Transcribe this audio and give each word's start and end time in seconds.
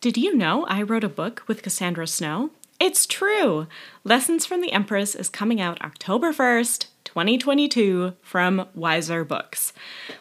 Did 0.00 0.16
you 0.16 0.36
know 0.36 0.64
I 0.66 0.82
wrote 0.82 1.02
a 1.02 1.08
book 1.08 1.42
with 1.48 1.64
Cassandra 1.64 2.06
Snow? 2.06 2.50
It's 2.78 3.04
true! 3.04 3.66
Lessons 4.04 4.46
from 4.46 4.60
the 4.60 4.70
Empress 4.70 5.16
is 5.16 5.28
coming 5.28 5.60
out 5.60 5.82
October 5.82 6.32
1st, 6.32 6.86
2022 7.02 8.12
from 8.22 8.68
Weiser 8.78 9.26
Books. 9.26 9.72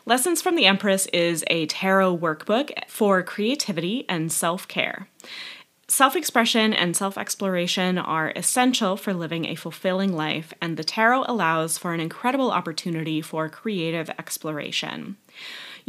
Lessons 0.04 0.42
from 0.42 0.56
the 0.56 0.66
Empress 0.66 1.06
is 1.14 1.44
a 1.46 1.68
tarot 1.68 2.18
workbook 2.18 2.72
for 2.88 3.22
creativity 3.22 4.04
and 4.10 4.32
self 4.32 4.68
care. 4.68 5.10
Self 5.88 6.16
expression 6.16 6.74
and 6.74 6.98
self 6.98 7.16
exploration 7.16 8.00
are 8.00 8.34
essential 8.36 8.98
for 8.98 9.14
living 9.14 9.46
a 9.46 9.54
fulfilling 9.54 10.12
life, 10.12 10.56
and 10.60 10.76
the 10.76 10.84
tarot 10.84 11.26
allows 11.28 11.78
for 11.78 11.94
an 11.94 12.00
incredible 12.00 12.50
opportunity 12.50 13.22
for 13.22 13.48
creative 13.48 14.10
exploration. 14.10 15.18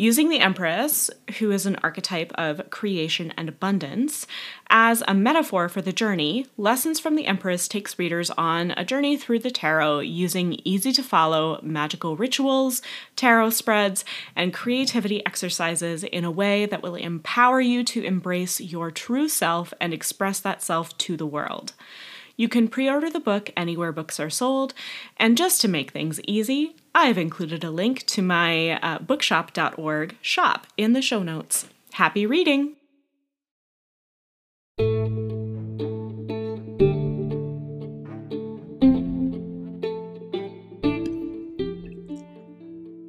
Using 0.00 0.28
the 0.28 0.38
Empress, 0.38 1.10
who 1.40 1.50
is 1.50 1.66
an 1.66 1.74
archetype 1.82 2.30
of 2.36 2.70
creation 2.70 3.34
and 3.36 3.48
abundance, 3.48 4.28
as 4.70 5.02
a 5.08 5.12
metaphor 5.12 5.68
for 5.68 5.82
the 5.82 5.92
journey, 5.92 6.46
Lessons 6.56 7.00
from 7.00 7.16
the 7.16 7.26
Empress 7.26 7.66
takes 7.66 7.98
readers 7.98 8.30
on 8.30 8.70
a 8.76 8.84
journey 8.84 9.16
through 9.16 9.40
the 9.40 9.50
tarot 9.50 9.98
using 9.98 10.60
easy 10.62 10.92
to 10.92 11.02
follow 11.02 11.58
magical 11.64 12.16
rituals, 12.16 12.80
tarot 13.16 13.50
spreads, 13.50 14.04
and 14.36 14.54
creativity 14.54 15.26
exercises 15.26 16.04
in 16.04 16.22
a 16.24 16.30
way 16.30 16.64
that 16.64 16.80
will 16.80 16.94
empower 16.94 17.60
you 17.60 17.82
to 17.82 18.04
embrace 18.04 18.60
your 18.60 18.92
true 18.92 19.28
self 19.28 19.74
and 19.80 19.92
express 19.92 20.38
that 20.38 20.62
self 20.62 20.96
to 20.98 21.16
the 21.16 21.26
world. 21.26 21.72
You 22.36 22.48
can 22.48 22.68
pre 22.68 22.88
order 22.88 23.10
the 23.10 23.18
book 23.18 23.50
anywhere 23.56 23.90
books 23.90 24.20
are 24.20 24.30
sold, 24.30 24.74
and 25.16 25.36
just 25.36 25.60
to 25.62 25.66
make 25.66 25.90
things 25.90 26.20
easy, 26.20 26.76
I've 27.00 27.16
included 27.16 27.62
a 27.62 27.70
link 27.70 28.04
to 28.06 28.22
my 28.22 28.70
uh, 28.80 28.98
bookshop.org 28.98 30.16
shop 30.20 30.66
in 30.76 30.94
the 30.94 31.00
show 31.00 31.22
notes. 31.22 31.68
Happy 31.92 32.26
reading! 32.26 32.74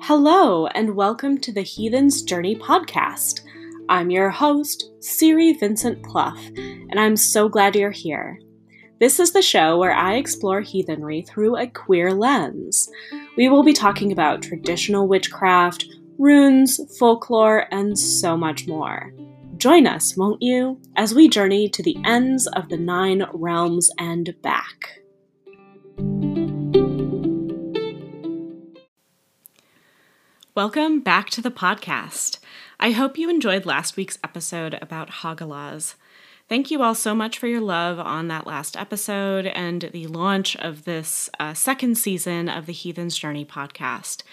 Hello, 0.03 0.67
and 0.67 0.95
welcome 0.95 1.39
to 1.39 1.51
the 1.51 1.63
Heathen's 1.63 2.21
Journey 2.21 2.55
podcast. 2.55 3.41
I'm 3.89 4.11
your 4.11 4.29
host, 4.29 4.91
Siri 4.99 5.53
Vincent 5.53 6.03
Plouff, 6.03 6.37
and 6.91 6.99
I'm 6.99 7.15
so 7.15 7.49
glad 7.49 7.75
you're 7.75 7.89
here. 7.89 8.39
This 8.99 9.17
is 9.17 9.31
the 9.31 9.41
show 9.41 9.77
where 9.77 9.93
I 9.93 10.15
explore 10.15 10.59
heathenry 10.59 11.21
through 11.21 11.55
a 11.55 11.67
queer 11.67 12.13
lens. 12.13 12.89
We 13.39 13.47
will 13.47 13.63
be 13.63 13.71
talking 13.71 14.11
about 14.11 14.41
traditional 14.41 15.07
witchcraft, 15.07 15.85
runes, 16.17 16.77
folklore, 16.99 17.67
and 17.71 17.97
so 17.97 18.35
much 18.35 18.67
more. 18.67 19.13
Join 19.55 19.87
us, 19.87 20.17
won't 20.17 20.41
you, 20.41 20.77
as 20.97 21.15
we 21.15 21.29
journey 21.29 21.69
to 21.69 21.81
the 21.81 21.95
ends 22.03 22.47
of 22.47 22.67
the 22.67 22.75
nine 22.75 23.23
realms 23.31 23.89
and 23.97 24.35
back. 24.41 24.99
Welcome 30.53 30.99
back 30.99 31.29
to 31.29 31.41
the 31.41 31.49
podcast. 31.49 32.39
I 32.77 32.91
hope 32.91 33.17
you 33.17 33.29
enjoyed 33.29 33.65
last 33.65 33.95
week's 33.95 34.19
episode 34.21 34.77
about 34.81 35.11
Hagalaz. 35.21 35.95
Thank 36.49 36.71
you 36.71 36.81
all 36.81 36.95
so 36.95 37.13
much 37.13 37.37
for 37.37 37.45
your 37.45 37.61
love 37.61 37.99
on 37.99 38.27
that 38.29 38.47
last 38.47 38.75
episode 38.75 39.45
and 39.45 39.87
the 39.93 40.07
launch 40.07 40.55
of 40.55 40.83
this 40.83 41.29
uh, 41.39 41.53
second 41.53 41.95
season 41.95 42.49
of 42.49 42.65
the 42.65 42.73
Heathen's 42.73 43.15
Journey 43.15 43.45
podcast. 43.45 44.23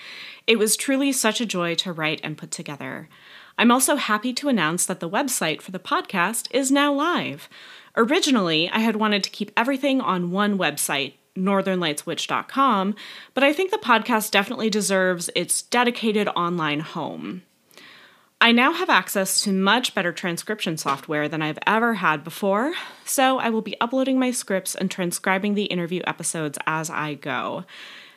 It 0.46 0.58
was 0.58 0.78
truly 0.78 1.12
such 1.12 1.42
a 1.42 1.46
joy 1.46 1.74
to 1.74 1.92
write 1.92 2.22
and 2.24 2.38
put 2.38 2.50
together. 2.50 3.10
I'm 3.58 3.70
also 3.70 3.96
happy 3.96 4.32
to 4.32 4.48
announce 4.48 4.86
that 4.86 5.00
the 5.00 5.10
website 5.10 5.60
for 5.60 5.72
the 5.72 5.78
podcast 5.78 6.48
is 6.52 6.72
now 6.72 6.90
live. 6.90 7.50
Originally, 7.98 8.70
I 8.70 8.78
had 8.78 8.96
wanted 8.96 9.22
to 9.24 9.30
keep 9.30 9.52
everything 9.54 10.00
on 10.00 10.30
one 10.30 10.56
website, 10.56 11.16
northernlightswitch.com, 11.36 12.94
but 13.34 13.44
I 13.44 13.52
think 13.52 13.70
the 13.70 13.76
podcast 13.76 14.30
definitely 14.30 14.70
deserves 14.70 15.28
its 15.36 15.60
dedicated 15.60 16.28
online 16.28 16.80
home. 16.80 17.42
I 18.40 18.52
now 18.52 18.72
have 18.72 18.90
access 18.90 19.40
to 19.42 19.52
much 19.52 19.94
better 19.94 20.12
transcription 20.12 20.76
software 20.76 21.28
than 21.28 21.40
I've 21.40 21.58
ever 21.66 21.94
had 21.94 22.22
before, 22.22 22.74
so 23.04 23.38
I 23.38 23.48
will 23.48 23.62
be 23.62 23.80
uploading 23.80 24.18
my 24.18 24.30
scripts 24.30 24.74
and 24.74 24.90
transcribing 24.90 25.54
the 25.54 25.64
interview 25.64 26.02
episodes 26.06 26.58
as 26.66 26.90
I 26.90 27.14
go. 27.14 27.64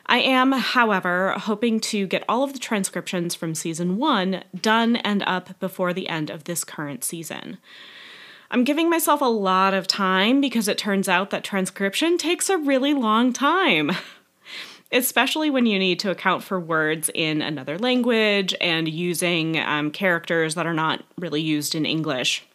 I 0.08 0.19
am, 0.19 0.52
however, 0.52 1.35
hoping 1.38 1.79
to 1.81 2.06
get 2.06 2.25
all 2.28 2.44
of 2.44 2.52
the 2.52 2.59
transcriptions 2.59 3.34
from 3.34 3.56
season 3.56 3.97
one 3.97 4.44
done 4.59 4.97
and 4.97 5.24
up 5.25 5.58
before 5.59 5.94
the 5.94 6.09
end 6.09 6.29
of 6.29 6.44
this 6.44 6.63
current 6.63 7.03
season. 7.03 7.58
I'm 8.52 8.63
giving 8.63 8.90
myself 8.90 9.22
a 9.22 9.25
lot 9.25 9.74
of 9.74 9.88
time 9.88 10.41
because 10.41 10.68
it 10.68 10.78
turns 10.78 11.08
out 11.08 11.29
that 11.29 11.44
transcription 11.44 12.18
takes 12.18 12.50
a 12.50 12.58
really 12.58 12.94
long 12.94 13.31
time. 13.31 13.91
especially 14.92 15.50
when 15.50 15.66
you 15.66 15.78
need 15.78 16.00
to 16.00 16.12
account 16.12 16.44
for 16.44 16.60
words 16.60 17.10
in 17.14 17.42
another 17.42 17.78
language 17.78 18.56
and 18.60 18.88
using 18.88 19.60
um, 19.60 19.92
characters 19.92 20.56
that 20.56 20.66
are 20.66 20.74
not 20.74 21.04
really 21.18 21.42
used 21.42 21.76
in 21.76 21.86
English. 21.86 22.46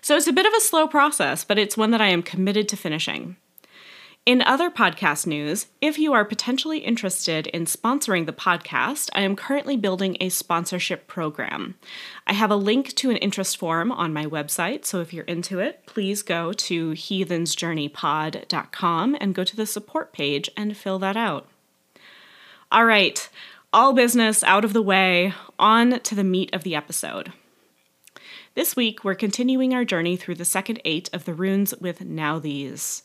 So 0.00 0.16
it's 0.16 0.26
a 0.26 0.32
bit 0.32 0.46
of 0.46 0.52
a 0.54 0.60
slow 0.60 0.86
process, 0.86 1.44
but 1.44 1.58
it's 1.58 1.76
one 1.76 1.90
that 1.90 2.00
I 2.00 2.08
am 2.08 2.22
committed 2.22 2.68
to 2.70 2.76
finishing. 2.76 3.36
In 4.26 4.40
other 4.40 4.70
podcast 4.70 5.26
news, 5.26 5.66
if 5.82 5.98
you 5.98 6.14
are 6.14 6.24
potentially 6.24 6.78
interested 6.78 7.46
in 7.48 7.66
sponsoring 7.66 8.24
the 8.24 8.32
podcast, 8.32 9.10
I 9.12 9.20
am 9.20 9.36
currently 9.36 9.76
building 9.76 10.16
a 10.18 10.30
sponsorship 10.30 11.06
program. 11.06 11.74
I 12.26 12.32
have 12.32 12.50
a 12.50 12.56
link 12.56 12.94
to 12.94 13.10
an 13.10 13.18
interest 13.18 13.58
form 13.58 13.92
on 13.92 14.14
my 14.14 14.24
website, 14.24 14.86
so 14.86 15.02
if 15.02 15.12
you're 15.12 15.24
into 15.24 15.58
it, 15.58 15.84
please 15.84 16.22
go 16.22 16.54
to 16.54 16.92
heathensjourneypod.com 16.92 19.16
and 19.20 19.34
go 19.34 19.44
to 19.44 19.56
the 19.56 19.66
support 19.66 20.14
page 20.14 20.50
and 20.56 20.74
fill 20.74 20.98
that 21.00 21.18
out. 21.18 21.46
All 22.72 22.86
right, 22.86 23.28
all 23.74 23.92
business 23.92 24.42
out 24.42 24.64
of 24.64 24.72
the 24.72 24.80
way, 24.80 25.34
on 25.58 26.00
to 26.00 26.14
the 26.14 26.24
meat 26.24 26.48
of 26.54 26.62
the 26.62 26.74
episode. 26.74 27.34
This 28.54 28.74
week, 28.74 29.04
we're 29.04 29.16
continuing 29.16 29.74
our 29.74 29.84
journey 29.84 30.16
through 30.16 30.36
the 30.36 30.46
second 30.46 30.80
eight 30.86 31.10
of 31.12 31.26
the 31.26 31.34
runes 31.34 31.74
with 31.78 32.00
Nauthiz. 32.00 33.02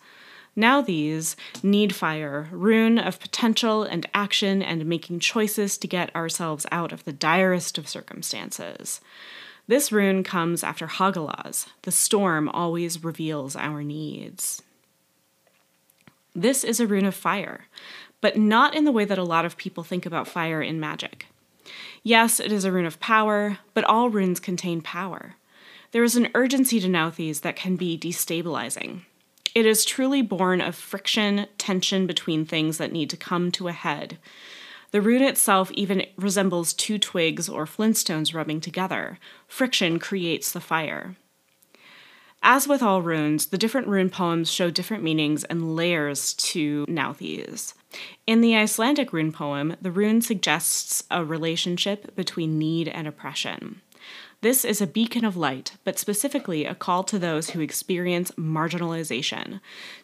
Nauthiz 0.60 1.38
need 1.64 1.96
fire, 1.96 2.50
rune 2.52 3.00
of 3.00 3.20
potential 3.20 3.84
and 3.84 4.06
action 4.14 4.62
and 4.62 4.86
making 4.86 5.22
choices 5.22 5.78
to 5.78 5.88
get 5.88 6.14
ourselves 6.14 6.66
out 6.70 6.92
of 6.92 7.06
the 7.06 7.14
direst 7.14 7.78
of 7.78 7.88
circumstances. 7.88 9.00
This 9.68 9.92
rune 9.92 10.22
comes 10.24 10.62
after 10.64 10.88
Hagalaz. 10.88 11.68
The 11.84 11.92
storm 11.92 12.50
always 12.50 13.04
reveals 13.04 13.56
our 13.56 13.84
needs. 13.84 14.62
This 16.36 16.64
is 16.64 16.80
a 16.80 16.88
rune 16.88 17.06
of 17.06 17.16
fire, 17.16 17.68
but 18.20 18.36
not 18.36 18.76
in 18.76 18.84
the 18.84 18.92
way 18.92 19.06
that 19.06 19.18
a 19.18 19.24
lot 19.24 19.46
of 19.46 19.58
people 19.58 19.84
think 19.84 20.06
about 20.06 20.28
fire 20.28 20.62
in 20.62 20.80
magic. 20.80 21.28
Yes, 22.04 22.40
it 22.40 22.52
is 22.52 22.66
a 22.66 22.72
rune 22.72 22.86
of 22.86 23.00
power, 23.00 23.60
but 23.74 23.86
all 23.86 24.10
runes 24.10 24.40
contain 24.40 24.82
power. 24.82 25.36
There 25.92 26.04
is 26.04 26.16
an 26.16 26.30
urgency 26.36 26.80
to 26.82 26.88
Nauthiz 26.88 27.42
that 27.42 27.56
can 27.56 27.78
be 27.78 27.98
destabilizing. 27.98 29.02
It 29.56 29.66
is 29.66 29.86
truly 29.86 30.22
born 30.22 30.62
of 30.62 30.76
friction, 30.76 31.48
tension 31.58 32.06
between 32.06 32.46
things 32.46 32.78
that 32.78 32.92
need 32.92 33.10
to 33.10 33.18
come 33.18 33.52
to 33.54 33.68
a 33.68 33.74
head. 33.74 34.18
The 34.92 35.02
rune 35.02 35.24
itself 35.24 35.72
even 35.72 36.06
resembles 36.18 36.74
two 36.74 36.98
twigs 36.98 37.48
or 37.48 37.66
flintstones 37.66 38.34
rubbing 38.34 38.62
together. 38.62 39.20
Friction 39.48 40.00
creates 40.00 40.52
the 40.52 40.62
fire. 40.62 41.16
As 42.42 42.68
with 42.68 42.82
all 42.82 43.02
runes, 43.02 43.48
the 43.48 43.58
different 43.58 43.88
rune 43.88 44.10
poems 44.10 44.50
show 44.50 44.70
different 44.70 45.04
meanings 45.04 45.44
and 45.44 45.76
layers 45.76 46.34
to 46.36 46.86
Nauthiz. 46.88 47.74
In 48.26 48.42
the 48.42 48.56
Icelandic 48.56 49.12
rune 49.12 49.32
poem, 49.32 49.76
the 49.82 49.92
rune 49.92 50.22
suggests 50.22 51.04
a 51.12 51.26
relationship 51.26 52.16
between 52.16 52.58
need 52.58 52.88
and 52.88 53.08
oppression. 53.08 53.82
This 54.42 54.64
is 54.64 54.80
a 54.80 54.88
beacon 54.88 55.26
of 55.26 55.36
light, 55.36 55.74
but 55.84 56.00
specifically 56.00 56.66
a 56.66 56.74
call 56.74 57.04
to 57.04 57.20
those 57.20 57.50
who 57.50 57.60
experience 57.60 58.32
marginalization, 58.38 59.60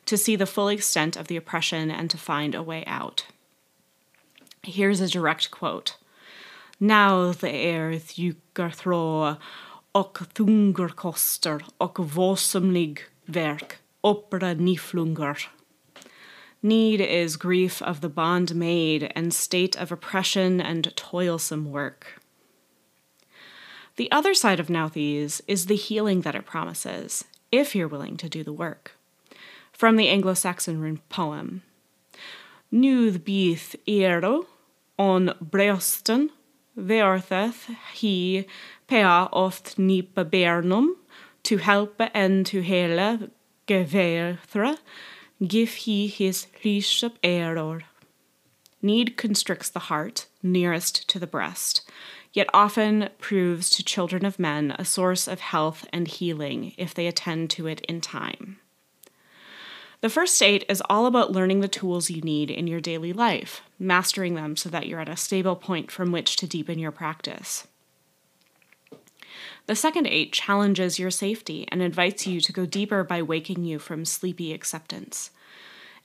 to 0.06 0.18
see 0.18 0.36
the 0.36 0.46
full 0.46 0.68
extent 0.68 1.16
of 1.16 1.28
the 1.28 1.38
oppression 1.38 1.90
and 1.90 2.10
to 2.10 2.18
find 2.18 2.54
a 2.54 2.62
way 2.62 2.84
out. 2.86 3.26
Here's 4.62 5.00
a 5.00 5.08
direct 5.08 5.52
quote 5.52 5.96
Now 6.82 7.32
the 7.32 7.76
earth 7.78 8.18
jukar 8.18 8.76
thrå 8.76 9.38
och 9.94 10.20
thungar 10.34 10.90
koster 10.90 11.62
och 11.78 12.00
våsomlig 12.00 13.00
verk 13.28 13.78
opera 14.04 14.54
niflungar. 14.54 15.48
Need 16.62 17.00
is 17.00 17.38
grief 17.38 17.82
of 17.82 18.02
the 18.02 18.10
bond 18.10 18.54
made 18.54 19.12
and 19.16 19.34
state 19.34 19.78
of 19.78 19.94
oppression 19.94 20.60
and 20.60 20.94
toilsome 20.98 21.72
work. 21.72 22.20
The 23.98 24.12
other 24.12 24.34
side 24.34 24.60
of 24.60 24.68
Nauthiz 24.68 25.42
is 25.48 25.68
the 25.68 25.76
healing 25.76 26.22
that 26.22 26.36
it 26.36 26.46
promises, 26.46 27.24
if 27.52 27.74
you're 27.74 27.88
willing 27.88 28.18
to 28.18 28.28
do 28.28 28.44
the 28.44 28.52
work. 28.52 28.98
From 29.72 29.96
the 29.96 30.10
Anglo 30.10 30.34
Saxon 30.34 31.00
poem 31.10 31.62
Nuð 32.74 33.20
bith 33.20 33.76
ero 33.88 34.48
on 35.00 35.30
breosten, 35.42 36.30
veortheth 36.78 37.74
he 37.94 38.46
pea 38.88 39.04
oft 39.04 39.80
nipa 39.80 40.26
bernum, 40.26 40.98
To 41.44 41.58
help 41.58 42.02
and 42.14 42.46
to 42.48 42.62
hele 42.62 43.30
geverthra, 43.66 44.78
give 45.46 45.74
he 45.86 46.08
his 46.08 46.48
lyshep 46.64 47.14
error. 47.24 47.84
Need 48.82 49.16
constricts 49.16 49.70
the 49.70 49.88
heart, 49.92 50.26
nearest 50.44 51.08
to 51.10 51.20
the 51.20 51.28
breast, 51.28 51.90
yet 52.36 52.50
often 52.54 53.10
proves 53.18 53.70
to 53.70 53.84
children 53.84 54.26
of 54.26 54.38
men 54.38 54.76
a 54.78 54.84
source 54.84 55.26
of 55.26 55.40
health 55.40 55.88
and 55.94 56.08
healing 56.08 56.74
if 56.78 56.94
they 56.94 57.08
attend 57.08 57.50
to 57.50 57.66
it 57.66 57.80
in 57.82 58.02
time. 58.02 58.60
The 60.02 60.10
first 60.10 60.40
eight 60.44 60.66
is 60.68 60.84
all 60.90 61.06
about 61.06 61.32
learning 61.32 61.62
the 61.62 61.70
tools 61.70 62.10
you 62.10 62.22
need 62.22 62.52
in 62.52 62.68
your 62.68 62.82
daily 62.82 63.14
life, 63.14 63.62
mastering 63.80 64.36
them 64.36 64.58
so 64.58 64.70
that 64.70 64.86
you're 64.86 65.00
at 65.00 65.10
a 65.10 65.16
stable 65.16 65.56
point 65.56 65.90
from 65.90 66.12
which 66.12 66.36
to 66.36 66.46
deepen 66.46 66.78
your 66.78 66.92
practice. 66.92 67.66
The 69.68 69.76
second 69.76 70.06
eight 70.06 70.34
challenges 70.34 71.00
your 71.00 71.12
safety 71.12 71.66
and 71.72 71.82
invites 71.82 72.28
you 72.28 72.42
to 72.42 72.54
go 72.54 72.66
deeper 72.66 73.04
by 73.06 73.22
waking 73.22 73.64
you 73.64 73.80
from 73.80 74.04
sleepy 74.04 74.54
acceptance. 74.54 75.32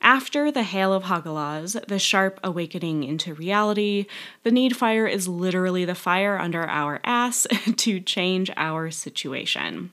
After 0.03 0.51
the 0.51 0.63
Hail 0.63 0.93
of 0.93 1.03
Hagalaz, 1.03 1.85
the 1.85 1.99
sharp 1.99 2.39
awakening 2.43 3.03
into 3.03 3.35
reality, 3.35 4.07
the 4.41 4.49
need 4.49 4.75
fire 4.75 5.05
is 5.05 5.27
literally 5.27 5.85
the 5.85 5.93
fire 5.93 6.39
under 6.39 6.67
our 6.67 6.99
ass 7.03 7.45
to 7.77 7.99
change 7.99 8.49
our 8.57 8.89
situation. 8.89 9.91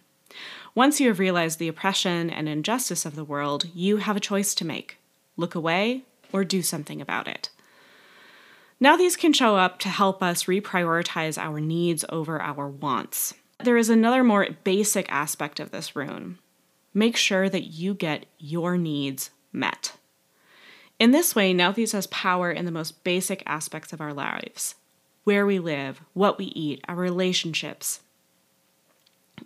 Once 0.75 0.99
you 0.99 1.09
have 1.09 1.19
realized 1.19 1.59
the 1.59 1.69
oppression 1.69 2.31
and 2.31 2.49
injustice 2.49 3.05
of 3.05 3.17
the 3.17 3.25
world, 3.25 3.67
you 3.75 3.99
have 3.99 4.17
a 4.17 4.21
choice 4.21 4.55
to 4.55 4.65
make 4.65 4.97
look 5.37 5.55
away 5.55 6.05
or 6.33 6.43
do 6.43 6.63
something 6.63 7.03
about 7.03 7.29
it. 7.29 7.51
Nauthiz 8.81 9.17
can 9.19 9.35
show 9.35 9.57
up 9.57 9.79
to 9.81 9.89
help 9.89 10.23
us 10.23 10.45
reprioritize 10.45 11.37
our 11.37 11.61
needs 11.61 12.05
over 12.09 12.41
our 12.41 12.67
wants. 12.67 13.35
There 13.63 13.77
is 13.77 13.91
another 13.91 14.25
more 14.25 14.49
basic 14.65 15.11
aspect 15.13 15.61
of 15.61 15.71
this 15.71 15.95
rune 15.95 16.39
make 16.95 17.17
sure 17.17 17.49
that 17.49 17.65
you 17.65 17.95
get 17.95 18.27
your 18.39 18.77
needs 18.77 19.31
met. 19.53 19.97
In 20.99 21.13
this 21.13 21.35
way, 21.35 21.55
Nauthiz 21.55 21.93
has 21.93 22.07
power 22.09 22.51
in 22.51 22.65
the 22.65 22.73
most 22.73 23.05
basic 23.05 23.43
aspects 23.47 23.93
of 23.93 24.01
our 24.01 24.13
lives 24.13 24.75
where 25.25 25.45
we 25.45 25.59
live, 25.59 26.01
what 26.15 26.39
we 26.39 26.47
eat, 26.47 26.83
our 26.89 26.97
relationships. 26.97 28.01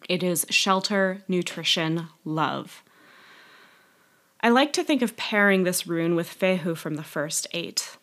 It 0.08 0.22
is 0.22 0.46
shelter, 0.48 1.22
nutrition, 1.26 2.06
love. 2.24 2.84
I 4.40 4.48
like 4.48 4.72
to 4.74 4.84
think 4.84 5.02
of 5.02 5.16
pairing 5.16 5.64
this 5.64 5.84
rune 5.86 6.14
with 6.14 6.38
Fehu 6.38 6.76
from 6.76 6.94
the 6.94 7.02
first 7.02 7.48
eight. 7.52 7.96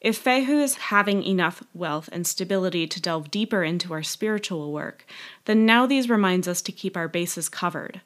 If 0.00 0.22
Fehu 0.22 0.62
is 0.62 0.76
having 0.76 1.24
enough 1.24 1.64
wealth 1.74 2.08
and 2.12 2.26
stability 2.26 2.86
to 2.86 3.02
delve 3.02 3.30
deeper 3.30 3.64
into 3.64 3.92
our 3.92 4.04
spiritual 4.04 4.72
work, 4.72 5.04
then 5.46 5.66
Nauthiz 5.66 6.08
reminds 6.08 6.46
us 6.46 6.62
to 6.62 6.70
keep 6.70 6.96
our 6.96 7.08
bases 7.08 7.48
covered. 7.48 8.02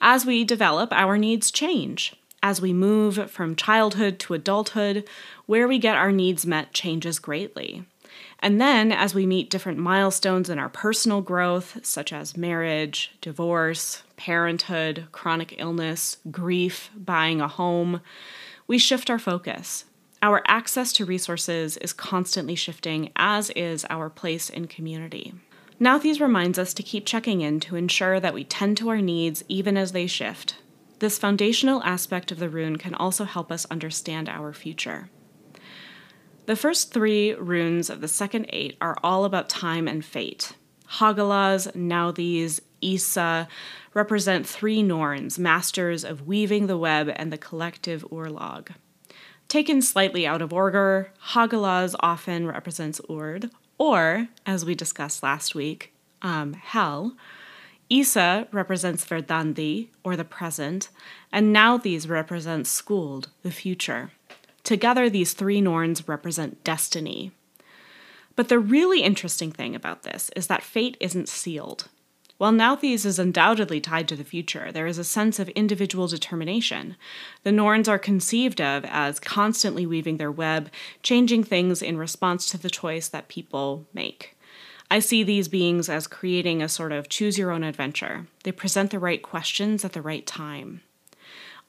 As 0.00 0.26
we 0.26 0.44
develop, 0.44 0.92
our 0.92 1.16
needs 1.16 1.50
change. 1.50 2.14
As 2.42 2.60
we 2.60 2.72
move 2.72 3.30
from 3.30 3.56
childhood 3.56 4.18
to 4.20 4.34
adulthood, 4.34 5.08
where 5.46 5.66
we 5.66 5.78
get 5.78 5.96
our 5.96 6.12
needs 6.12 6.46
met 6.46 6.72
changes 6.72 7.18
greatly. 7.18 7.84
And 8.40 8.60
then, 8.60 8.92
as 8.92 9.14
we 9.14 9.26
meet 9.26 9.50
different 9.50 9.78
milestones 9.78 10.48
in 10.48 10.58
our 10.58 10.68
personal 10.68 11.20
growth, 11.20 11.78
such 11.82 12.12
as 12.12 12.36
marriage, 12.36 13.12
divorce, 13.20 14.04
parenthood, 14.16 15.06
chronic 15.10 15.56
illness, 15.58 16.18
grief, 16.30 16.90
buying 16.94 17.40
a 17.40 17.48
home, 17.48 18.00
we 18.68 18.78
shift 18.78 19.10
our 19.10 19.18
focus. 19.18 19.84
Our 20.22 20.42
access 20.46 20.92
to 20.94 21.04
resources 21.04 21.76
is 21.78 21.92
constantly 21.92 22.54
shifting, 22.54 23.10
as 23.16 23.50
is 23.50 23.84
our 23.90 24.08
place 24.08 24.50
in 24.50 24.66
community. 24.66 25.34
Nauthiz 25.80 26.20
reminds 26.20 26.58
us 26.58 26.74
to 26.74 26.82
keep 26.82 27.06
checking 27.06 27.40
in 27.40 27.60
to 27.60 27.76
ensure 27.76 28.18
that 28.18 28.34
we 28.34 28.42
tend 28.44 28.76
to 28.78 28.88
our 28.88 29.00
needs 29.00 29.44
even 29.48 29.76
as 29.76 29.92
they 29.92 30.08
shift, 30.08 30.56
this 30.98 31.18
foundational 31.18 31.82
aspect 31.82 32.32
of 32.32 32.38
the 32.38 32.48
rune 32.48 32.76
can 32.76 32.94
also 32.94 33.24
help 33.24 33.52
us 33.52 33.66
understand 33.70 34.28
our 34.28 34.52
future. 34.52 35.08
The 36.46 36.56
first 36.56 36.92
three 36.92 37.34
runes 37.34 37.90
of 37.90 38.00
the 38.00 38.08
second 38.08 38.46
eight 38.48 38.76
are 38.80 38.96
all 39.02 39.24
about 39.24 39.48
time 39.48 39.86
and 39.86 40.04
fate. 40.04 40.54
Hagalaz, 40.92 41.74
Nauthiz, 41.74 42.60
Isa 42.80 43.48
represent 43.94 44.46
three 44.46 44.82
Norns, 44.82 45.38
masters 45.38 46.04
of 46.04 46.26
weaving 46.26 46.66
the 46.66 46.78
web 46.78 47.10
and 47.14 47.32
the 47.32 47.38
collective 47.38 48.02
Urlog. 48.10 48.70
Taken 49.48 49.82
slightly 49.82 50.26
out 50.26 50.42
of 50.42 50.52
order, 50.52 51.12
Hagalaz 51.32 51.94
often 52.00 52.46
represents 52.46 53.00
Urd, 53.10 53.50
or, 53.78 54.28
as 54.46 54.64
we 54.64 54.74
discussed 54.74 55.22
last 55.22 55.54
week, 55.54 55.92
um, 56.22 56.54
Hel, 56.54 57.16
Isa 57.90 58.46
represents 58.52 59.04
Verdandi, 59.04 59.88
or 60.04 60.14
the 60.14 60.24
present, 60.24 60.90
and 61.32 61.54
Nauthiz 61.54 62.08
represents 62.08 62.82
Skuld, 62.82 63.28
the 63.42 63.50
future. 63.50 64.10
Together, 64.62 65.08
these 65.08 65.32
three 65.32 65.60
Norns 65.60 66.06
represent 66.06 66.62
destiny. 66.64 67.32
But 68.36 68.48
the 68.48 68.58
really 68.58 69.02
interesting 69.02 69.50
thing 69.50 69.74
about 69.74 70.02
this 70.02 70.30
is 70.36 70.46
that 70.48 70.62
fate 70.62 70.96
isn't 71.00 71.28
sealed. 71.28 71.88
While 72.36 72.52
Nauthiz 72.52 73.04
is 73.04 73.18
undoubtedly 73.18 73.80
tied 73.80 74.06
to 74.08 74.16
the 74.16 74.22
future, 74.22 74.70
there 74.70 74.86
is 74.86 74.98
a 74.98 75.02
sense 75.02 75.40
of 75.40 75.48
individual 75.50 76.06
determination. 76.06 76.94
The 77.42 77.50
Norns 77.50 77.88
are 77.88 77.98
conceived 77.98 78.60
of 78.60 78.84
as 78.84 79.18
constantly 79.18 79.86
weaving 79.86 80.18
their 80.18 80.30
web, 80.30 80.70
changing 81.02 81.42
things 81.42 81.82
in 81.82 81.96
response 81.96 82.48
to 82.50 82.58
the 82.58 82.70
choice 82.70 83.08
that 83.08 83.26
people 83.26 83.88
make. 83.92 84.36
I 84.90 85.00
see 85.00 85.22
these 85.22 85.48
beings 85.48 85.88
as 85.88 86.06
creating 86.06 86.62
a 86.62 86.68
sort 86.68 86.92
of 86.92 87.08
choose 87.08 87.36
your 87.36 87.50
own 87.50 87.62
adventure. 87.62 88.26
They 88.44 88.52
present 88.52 88.90
the 88.90 88.98
right 88.98 89.22
questions 89.22 89.84
at 89.84 89.92
the 89.92 90.02
right 90.02 90.26
time. 90.26 90.80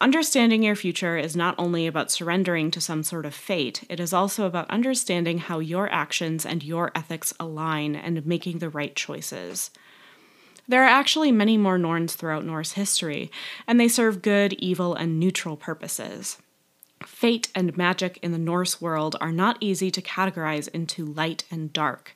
Understanding 0.01 0.63
your 0.63 0.77
future 0.77 1.17
is 1.17 1.35
not 1.35 1.55
only 1.57 1.85
about 1.85 2.09
surrendering 2.09 2.71
to 2.71 2.79
some 2.79 3.03
sort 3.03 3.25
of 3.25 3.35
fate, 3.35 3.83
it 3.89 3.99
is 3.99 4.13
also 4.13 4.45
about 4.45 4.69
understanding 4.69 5.39
how 5.39 5.59
your 5.59 5.91
actions 5.91 6.45
and 6.45 6.63
your 6.63 6.91
ethics 6.95 7.33
align 7.37 7.97
and 7.97 8.25
making 8.25 8.59
the 8.59 8.69
right 8.69 8.95
choices. 8.95 9.71
There 10.69 10.83
are 10.83 10.87
actually 10.87 11.33
many 11.33 11.57
more 11.57 11.77
Norns 11.77 12.13
throughout 12.13 12.45
Norse 12.45 12.73
history, 12.73 13.29
and 13.67 13.77
they 13.77 13.89
serve 13.89 14.21
good, 14.21 14.53
evil, 14.53 14.95
and 14.95 15.19
neutral 15.19 15.57
purposes. 15.57 16.37
Fate 17.05 17.49
and 17.55 17.77
magic 17.77 18.19
in 18.21 18.31
the 18.31 18.37
Norse 18.37 18.81
world 18.81 19.15
are 19.21 19.31
not 19.31 19.57
easy 19.59 19.89
to 19.91 20.01
categorize 20.01 20.67
into 20.69 21.05
light 21.05 21.45
and 21.49 21.71
dark. 21.71 22.13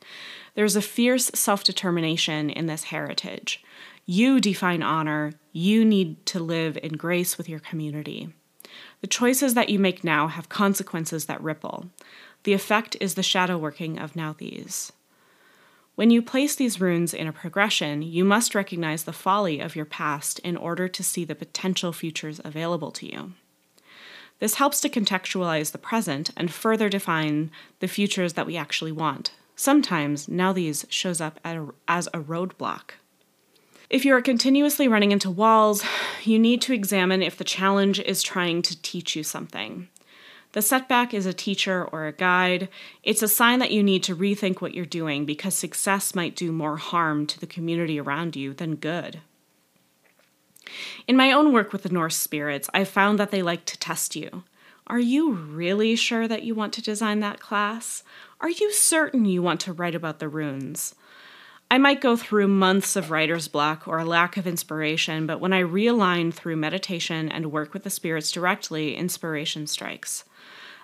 There's 0.55 0.75
a 0.75 0.81
fierce 0.81 1.27
self 1.33 1.63
determination 1.63 2.49
in 2.49 2.65
this 2.65 2.85
heritage. 2.85 3.63
You 4.05 4.41
define 4.41 4.83
honor, 4.83 5.31
you 5.53 5.85
need 5.85 6.25
to 6.27 6.39
live 6.39 6.77
in 6.83 6.93
grace 6.93 7.37
with 7.37 7.47
your 7.47 7.59
community. 7.59 8.33
The 9.01 9.07
choices 9.07 9.53
that 9.53 9.69
you 9.69 9.79
make 9.79 10.03
now 10.03 10.27
have 10.27 10.49
consequences 10.49 11.25
that 11.25 11.41
ripple. 11.41 11.89
The 12.43 12.53
effect 12.53 12.97
is 12.99 13.15
the 13.15 13.23
shadow 13.23 13.57
working 13.57 13.97
of 13.97 14.13
Nauthiz. 14.13 14.91
When 15.95 16.09
you 16.09 16.21
place 16.21 16.55
these 16.55 16.81
runes 16.81 17.13
in 17.13 17.27
a 17.27 17.33
progression, 17.33 18.01
you 18.01 18.25
must 18.25 18.55
recognize 18.55 19.03
the 19.03 19.13
folly 19.13 19.59
of 19.59 19.75
your 19.75 19.85
past 19.85 20.39
in 20.39 20.57
order 20.57 20.87
to 20.87 21.03
see 21.03 21.23
the 21.23 21.35
potential 21.35 21.93
futures 21.93 22.41
available 22.43 22.91
to 22.91 23.05
you. 23.05 23.33
This 24.43 24.55
helps 24.55 24.81
to 24.81 24.89
contextualize 24.89 25.71
the 25.71 25.77
present 25.77 26.31
and 26.35 26.51
further 26.51 26.89
define 26.89 27.49
the 27.79 27.87
futures 27.87 28.33
that 28.33 28.45
we 28.45 28.57
actually 28.57 28.91
want. 28.91 29.31
Sometimes 29.55 30.27
Nauthiz 30.27 30.85
shows 30.89 31.21
up 31.21 31.39
as 31.87 32.07
a 32.07 32.19
roadblock. 32.19 32.95
If 33.89 34.03
you 34.03 34.13
are 34.13 34.21
continuously 34.21 34.89
running 34.89 35.13
into 35.13 35.31
walls, 35.31 35.85
you 36.25 36.37
need 36.37 36.61
to 36.63 36.73
examine 36.73 37.23
if 37.23 37.37
the 37.37 37.45
challenge 37.45 38.01
is 38.01 38.21
trying 38.21 38.61
to 38.63 38.81
teach 38.81 39.15
you 39.15 39.23
something. 39.23 39.87
The 40.51 40.61
setback 40.61 41.13
is 41.13 41.25
a 41.25 41.31
teacher 41.31 41.85
or 41.85 42.07
a 42.07 42.11
guide. 42.11 42.67
It's 43.01 43.23
a 43.23 43.29
sign 43.29 43.59
that 43.59 43.71
you 43.71 43.81
need 43.81 44.03
to 44.03 44.13
rethink 44.13 44.59
what 44.59 44.73
you're 44.73 44.85
doing 44.85 45.23
because 45.23 45.55
success 45.55 46.13
might 46.13 46.35
do 46.35 46.51
more 46.51 46.75
harm 46.75 47.27
to 47.27 47.39
the 47.39 47.47
community 47.47 47.97
around 47.97 48.35
you 48.35 48.53
than 48.53 48.75
good. 48.75 49.21
In 51.07 51.17
my 51.17 51.31
own 51.31 51.51
work 51.51 51.73
with 51.73 51.83
the 51.83 51.89
Norse 51.89 52.15
spirits, 52.15 52.69
I've 52.73 52.87
found 52.87 53.19
that 53.19 53.31
they 53.31 53.41
like 53.41 53.65
to 53.65 53.77
test 53.77 54.15
you. 54.15 54.43
Are 54.87 54.99
you 54.99 55.31
really 55.31 55.95
sure 55.95 56.27
that 56.27 56.43
you 56.43 56.55
want 56.55 56.73
to 56.73 56.81
design 56.81 57.19
that 57.21 57.39
class? 57.39 58.03
Are 58.41 58.49
you 58.49 58.71
certain 58.71 59.25
you 59.25 59.41
want 59.41 59.61
to 59.61 59.73
write 59.73 59.95
about 59.95 60.19
the 60.19 60.27
runes? 60.27 60.95
I 61.71 61.77
might 61.77 62.01
go 62.01 62.15
through 62.15 62.49
months 62.49 62.95
of 62.95 63.09
writer's 63.09 63.47
block 63.47 63.87
or 63.87 63.97
a 63.97 64.05
lack 64.05 64.37
of 64.37 64.45
inspiration, 64.45 65.25
but 65.25 65.39
when 65.39 65.53
I 65.53 65.63
realign 65.63 66.33
through 66.33 66.57
meditation 66.57 67.29
and 67.29 67.51
work 67.51 67.73
with 67.73 67.83
the 67.83 67.89
spirits 67.89 68.31
directly, 68.31 68.95
inspiration 68.95 69.65
strikes. 69.65 70.23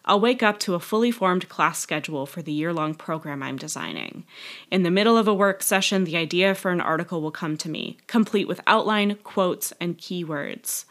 I'll 0.05 0.19
wake 0.19 0.41
up 0.41 0.59
to 0.59 0.75
a 0.75 0.79
fully 0.79 1.11
formed 1.11 1.49
class 1.49 1.79
schedule 1.79 2.25
for 2.25 2.41
the 2.41 2.51
year 2.51 2.73
long 2.73 2.95
program 2.95 3.43
I'm 3.43 3.57
designing. 3.57 4.25
In 4.71 4.83
the 4.83 4.91
middle 4.91 5.17
of 5.17 5.27
a 5.27 5.33
work 5.33 5.61
session, 5.61 6.03
the 6.03 6.17
idea 6.17 6.55
for 6.55 6.71
an 6.71 6.81
article 6.81 7.21
will 7.21 7.31
come 7.31 7.57
to 7.57 7.69
me, 7.69 7.97
complete 8.07 8.47
with 8.47 8.61
outline, 8.65 9.15
quotes, 9.23 9.73
and 9.79 9.97
keywords. 9.97 10.85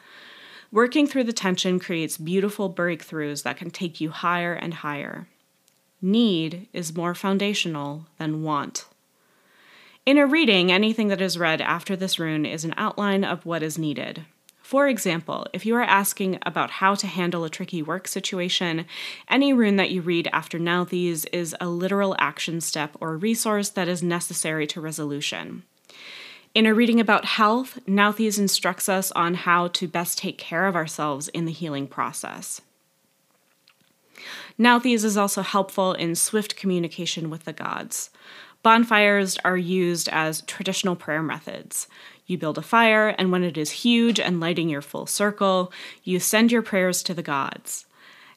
Working 0.71 1.07
through 1.07 1.25
the 1.25 1.33
tension 1.33 1.81
creates 1.81 2.19
beautiful 2.19 2.73
breakthroughs 2.73 3.43
that 3.43 3.57
can 3.57 3.71
take 3.71 4.01
you 4.01 4.11
higher 4.11 4.53
and 4.53 4.75
higher. 4.75 5.27
Need 6.03 6.69
is 6.73 6.95
more 6.95 7.15
foundational 7.15 8.07
than 8.19 8.43
want. 8.43 8.85
In 10.05 10.19
a 10.19 10.27
reading, 10.27 10.71
anything 10.71 11.09
that 11.09 11.21
is 11.21 11.39
read 11.39 11.61
after 11.61 11.97
this 11.97 12.19
rune 12.19 12.47
is 12.47 12.65
an 12.65 12.75
outline 12.77 13.25
of 13.25 13.45
what 13.45 13.63
is 13.63 13.79
needed. 13.79 14.25
For 14.69 14.87
example, 14.87 15.47
if 15.55 15.65
you 15.65 15.77
are 15.77 15.83
asking 15.83 16.41
about 16.43 16.73
how 16.73 16.95
to 16.97 17.07
handle 17.07 17.43
a 17.43 17.49
tricky 17.49 17.81
work 17.81 18.07
situation, 18.07 18.85
any 19.27 19.55
rune 19.55 19.77
that 19.77 19.91
you 19.91 20.03
read 20.03 20.29
after 20.31 20.59
Nauthiz 20.59 21.25
is 21.33 21.57
a 21.59 21.71
literal 21.71 22.15
action 22.19 22.61
step 22.61 22.95
or 23.01 23.17
resource 23.17 23.71
that 23.71 23.89
is 23.89 24.03
necessary 24.03 24.67
to 24.67 24.81
resolution. 24.83 25.63
In 26.55 26.67
a 26.67 26.75
reading 26.75 27.01
about 27.01 27.25
health, 27.25 27.79
Nauthiz 27.87 28.39
instructs 28.39 28.91
us 28.91 29.11
on 29.13 29.33
how 29.33 29.69
to 29.69 29.89
best 29.89 30.19
take 30.19 30.37
care 30.37 30.67
of 30.67 30.77
ourselves 30.77 31.29
in 31.29 31.47
the 31.47 31.53
healing 31.53 31.87
process. 31.87 32.61
Nauthiz 34.59 35.03
is 35.03 35.17
also 35.17 35.41
helpful 35.41 35.95
in 35.95 36.15
swift 36.15 36.57
communication 36.57 37.31
with 37.31 37.47
the 37.47 37.55
gods. 37.55 38.11
Bonfires 38.63 39.39
are 39.47 39.57
used 39.57 40.11
as 40.11 40.43
traditional 40.43 40.95
prayer 40.95 41.23
methods. 41.23 41.87
You 42.29 42.37
build 42.37 42.59
a 42.59 42.63
fire, 42.63 43.09
and 43.09 43.33
when 43.33 43.43
it 43.43 43.57
is 43.57 43.71
huge 43.71 44.21
and 44.21 44.39
lighting 44.39 44.69
your 44.69 44.83
full 44.83 45.07
circle, 45.07 45.73
you 46.05 46.21
send 46.21 46.53
your 46.53 46.63
prayers 46.63 47.03
to 47.05 47.15
the 47.15 47.23
gods. 47.23 47.87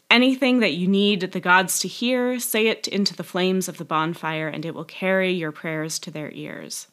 Anything 0.10 0.62
that 0.62 0.74
you 0.74 0.88
need 0.88 1.20
the 1.22 1.40
gods 1.42 1.78
to 1.80 1.90
hear, 1.90 2.40
say 2.40 2.68
it 2.68 2.88
into 2.88 3.14
the 3.14 3.24
flames 3.24 3.68
of 3.68 3.78
the 3.78 3.86
bonfire, 3.86 4.48
and 4.48 4.66
it 4.66 4.74
will 4.74 4.86
carry 4.86 5.32
your 5.32 5.52
prayers 5.52 6.00
to 6.00 6.12
their 6.12 6.32
ears. 6.32 6.88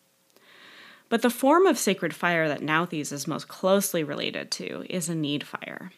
But 1.08 1.22
the 1.22 1.30
form 1.30 1.66
of 1.66 1.78
sacred 1.78 2.14
fire 2.14 2.48
that 2.48 2.62
Nauthiz 2.62 3.12
is 3.12 3.28
most 3.28 3.46
closely 3.46 4.02
related 4.02 4.50
to 4.52 4.84
is 4.90 5.08
a 5.08 5.14
need 5.14 5.46
fire. 5.46 5.92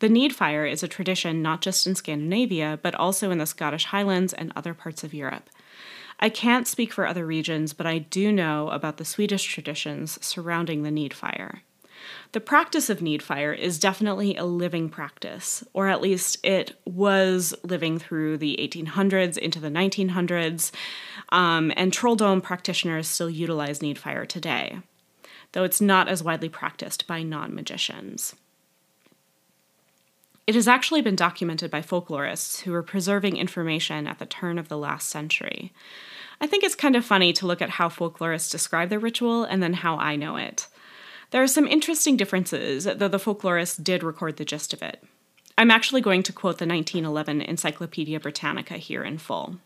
The 0.00 0.08
need 0.08 0.34
fire 0.34 0.64
is 0.64 0.82
a 0.82 0.88
tradition 0.88 1.42
not 1.42 1.60
just 1.60 1.86
in 1.86 1.94
Scandinavia, 1.94 2.78
but 2.82 2.94
also 2.94 3.30
in 3.30 3.38
the 3.38 3.46
Scottish 3.46 3.84
Highlands 3.84 4.32
and 4.32 4.50
other 4.56 4.72
parts 4.72 5.04
of 5.04 5.14
Europe. 5.14 5.48
I 6.22 6.28
can't 6.28 6.68
speak 6.68 6.92
for 6.92 7.04
other 7.04 7.26
regions, 7.26 7.72
but 7.72 7.84
I 7.84 7.98
do 7.98 8.30
know 8.30 8.68
about 8.68 8.96
the 8.96 9.04
Swedish 9.04 9.42
traditions 9.42 10.24
surrounding 10.24 10.84
the 10.84 10.90
need 10.92 11.12
fire. 11.12 11.62
The 12.30 12.38
practice 12.38 12.88
of 12.88 13.02
need 13.02 13.24
fire 13.24 13.52
is 13.52 13.76
definitely 13.76 14.36
a 14.36 14.44
living 14.44 14.88
practice, 14.88 15.64
or 15.72 15.88
at 15.88 16.00
least 16.00 16.38
it 16.44 16.78
was 16.84 17.56
living 17.64 17.98
through 17.98 18.38
the 18.38 18.56
1800s 18.60 19.36
into 19.36 19.58
the 19.58 19.68
1900s, 19.68 20.70
um, 21.30 21.72
and 21.76 21.92
Trolldom 21.92 22.40
practitioners 22.40 23.08
still 23.08 23.28
utilize 23.28 23.82
need 23.82 23.98
fire 23.98 24.24
today, 24.24 24.78
though 25.50 25.64
it's 25.64 25.80
not 25.80 26.06
as 26.06 26.22
widely 26.22 26.48
practiced 26.48 27.08
by 27.08 27.24
non 27.24 27.52
magicians. 27.52 28.36
It 30.46 30.54
has 30.54 30.68
actually 30.68 31.02
been 31.02 31.16
documented 31.16 31.70
by 31.70 31.82
folklorists 31.82 32.62
who 32.62 32.70
were 32.70 32.82
preserving 32.82 33.36
information 33.36 34.06
at 34.06 34.20
the 34.20 34.26
turn 34.26 34.58
of 34.58 34.68
the 34.68 34.78
last 34.78 35.08
century. 35.08 35.72
I 36.42 36.48
think 36.48 36.64
it's 36.64 36.74
kind 36.74 36.96
of 36.96 37.04
funny 37.04 37.32
to 37.34 37.46
look 37.46 37.62
at 37.62 37.70
how 37.70 37.88
folklorists 37.88 38.50
describe 38.50 38.88
the 38.88 38.98
ritual 38.98 39.44
and 39.44 39.62
then 39.62 39.74
how 39.74 39.96
I 39.96 40.16
know 40.16 40.36
it. 40.36 40.66
There 41.30 41.40
are 41.40 41.46
some 41.46 41.68
interesting 41.68 42.16
differences, 42.16 42.84
though 42.84 43.06
the 43.06 43.18
folklorists 43.18 43.82
did 43.82 44.02
record 44.02 44.36
the 44.36 44.44
gist 44.44 44.72
of 44.72 44.82
it. 44.82 45.04
I'm 45.56 45.70
actually 45.70 46.00
going 46.00 46.24
to 46.24 46.32
quote 46.32 46.58
the 46.58 46.66
1911 46.66 47.42
Encyclopedia 47.42 48.18
Britannica 48.18 48.74
here 48.74 49.04
in 49.04 49.18
full. 49.18 49.58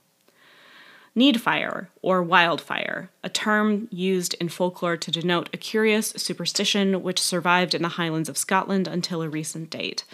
Needfire, 1.16 1.87
or 2.02 2.23
wildfire, 2.23 3.09
a 3.25 3.30
term 3.30 3.88
used 3.90 4.35
in 4.35 4.50
folklore 4.50 4.99
to 4.99 5.11
denote 5.11 5.49
a 5.54 5.56
curious 5.56 6.11
superstition 6.11 7.02
which 7.02 7.18
survived 7.18 7.75
in 7.75 7.80
the 7.80 7.88
Highlands 7.88 8.28
of 8.28 8.37
Scotland 8.37 8.87
until 8.87 9.23
a 9.23 9.30
recent 9.30 9.71
date. 9.71 10.04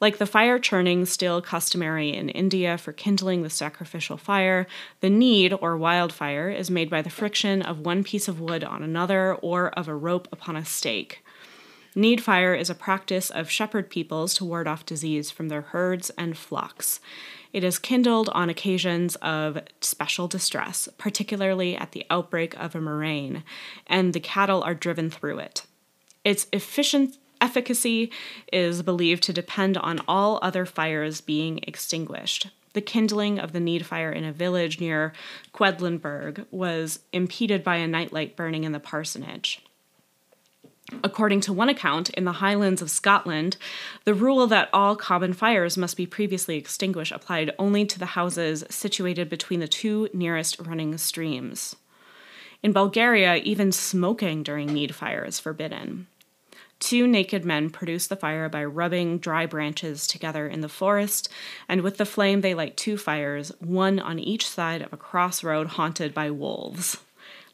Like 0.00 0.18
the 0.18 0.26
fire 0.26 0.58
churning 0.58 1.06
still 1.06 1.40
customary 1.40 2.12
in 2.12 2.28
India 2.28 2.76
for 2.76 2.92
kindling 2.92 3.42
the 3.42 3.50
sacrificial 3.50 4.16
fire, 4.16 4.66
the 5.00 5.10
need, 5.10 5.52
or 5.52 5.76
wildfire, 5.76 6.50
is 6.50 6.70
made 6.70 6.90
by 6.90 7.02
the 7.02 7.10
friction 7.10 7.62
of 7.62 7.80
one 7.80 8.04
piece 8.04 8.28
of 8.28 8.40
wood 8.40 8.64
on 8.64 8.82
another 8.82 9.34
or 9.34 9.68
of 9.70 9.88
a 9.88 9.94
rope 9.94 10.28
upon 10.32 10.56
a 10.56 10.64
stake. 10.64 11.24
Need 11.96 12.22
fire 12.22 12.54
is 12.54 12.68
a 12.68 12.74
practice 12.74 13.30
of 13.30 13.50
shepherd 13.50 13.88
peoples 13.88 14.34
to 14.34 14.44
ward 14.44 14.66
off 14.66 14.84
disease 14.84 15.30
from 15.30 15.48
their 15.48 15.62
herds 15.62 16.10
and 16.18 16.36
flocks. 16.36 16.98
It 17.52 17.62
is 17.62 17.78
kindled 17.78 18.28
on 18.30 18.50
occasions 18.50 19.14
of 19.16 19.60
special 19.80 20.26
distress, 20.26 20.88
particularly 20.98 21.76
at 21.76 21.92
the 21.92 22.04
outbreak 22.10 22.58
of 22.58 22.74
a 22.74 22.80
murrain, 22.80 23.44
and 23.86 24.12
the 24.12 24.18
cattle 24.18 24.60
are 24.64 24.74
driven 24.74 25.08
through 25.08 25.38
it. 25.38 25.66
Its 26.24 26.48
efficient 26.52 27.16
efficacy 27.44 28.10
is 28.50 28.82
believed 28.82 29.22
to 29.24 29.32
depend 29.34 29.76
on 29.76 30.00
all 30.08 30.38
other 30.40 30.64
fires 30.64 31.20
being 31.20 31.60
extinguished. 31.64 32.48
The 32.72 32.80
kindling 32.80 33.38
of 33.38 33.52
the 33.52 33.60
need 33.60 33.84
fire 33.84 34.10
in 34.10 34.24
a 34.24 34.32
village 34.32 34.80
near 34.80 35.12
Quedlinburg 35.52 36.46
was 36.50 37.00
impeded 37.12 37.62
by 37.62 37.76
a 37.76 37.86
nightlight 37.86 38.34
burning 38.34 38.64
in 38.64 38.72
the 38.72 38.80
parsonage. 38.80 39.62
According 41.02 41.40
to 41.42 41.52
one 41.52 41.68
account, 41.68 42.08
in 42.10 42.24
the 42.24 42.40
Highlands 42.44 42.80
of 42.80 42.90
Scotland, 42.90 43.58
the 44.04 44.14
rule 44.14 44.46
that 44.46 44.70
all 44.72 44.96
common 44.96 45.34
fires 45.34 45.76
must 45.76 45.96
be 45.98 46.06
previously 46.06 46.56
extinguished 46.56 47.12
applied 47.12 47.54
only 47.58 47.84
to 47.84 47.98
the 47.98 48.14
houses 48.18 48.64
situated 48.70 49.28
between 49.28 49.60
the 49.60 49.68
two 49.68 50.08
nearest 50.14 50.58
running 50.60 50.96
streams. 50.96 51.76
In 52.62 52.72
Bulgaria, 52.72 53.36
even 53.36 53.70
smoking 53.70 54.42
during 54.42 54.72
need 54.72 54.94
fire 54.94 55.24
is 55.24 55.38
forbidden. 55.38 56.06
Two 56.80 57.06
naked 57.06 57.44
men 57.44 57.70
produce 57.70 58.06
the 58.06 58.16
fire 58.16 58.48
by 58.48 58.64
rubbing 58.64 59.18
dry 59.18 59.46
branches 59.46 60.06
together 60.06 60.46
in 60.46 60.60
the 60.60 60.68
forest, 60.68 61.28
and 61.68 61.80
with 61.80 61.96
the 61.96 62.06
flame 62.06 62.40
they 62.40 62.54
light 62.54 62.76
two 62.76 62.96
fires, 62.96 63.52
one 63.60 63.98
on 63.98 64.18
each 64.18 64.48
side 64.48 64.82
of 64.82 64.92
a 64.92 64.98
crossroad 64.98 65.68
haunted 65.68 66.12
by 66.12 66.30
wolves. 66.30 66.98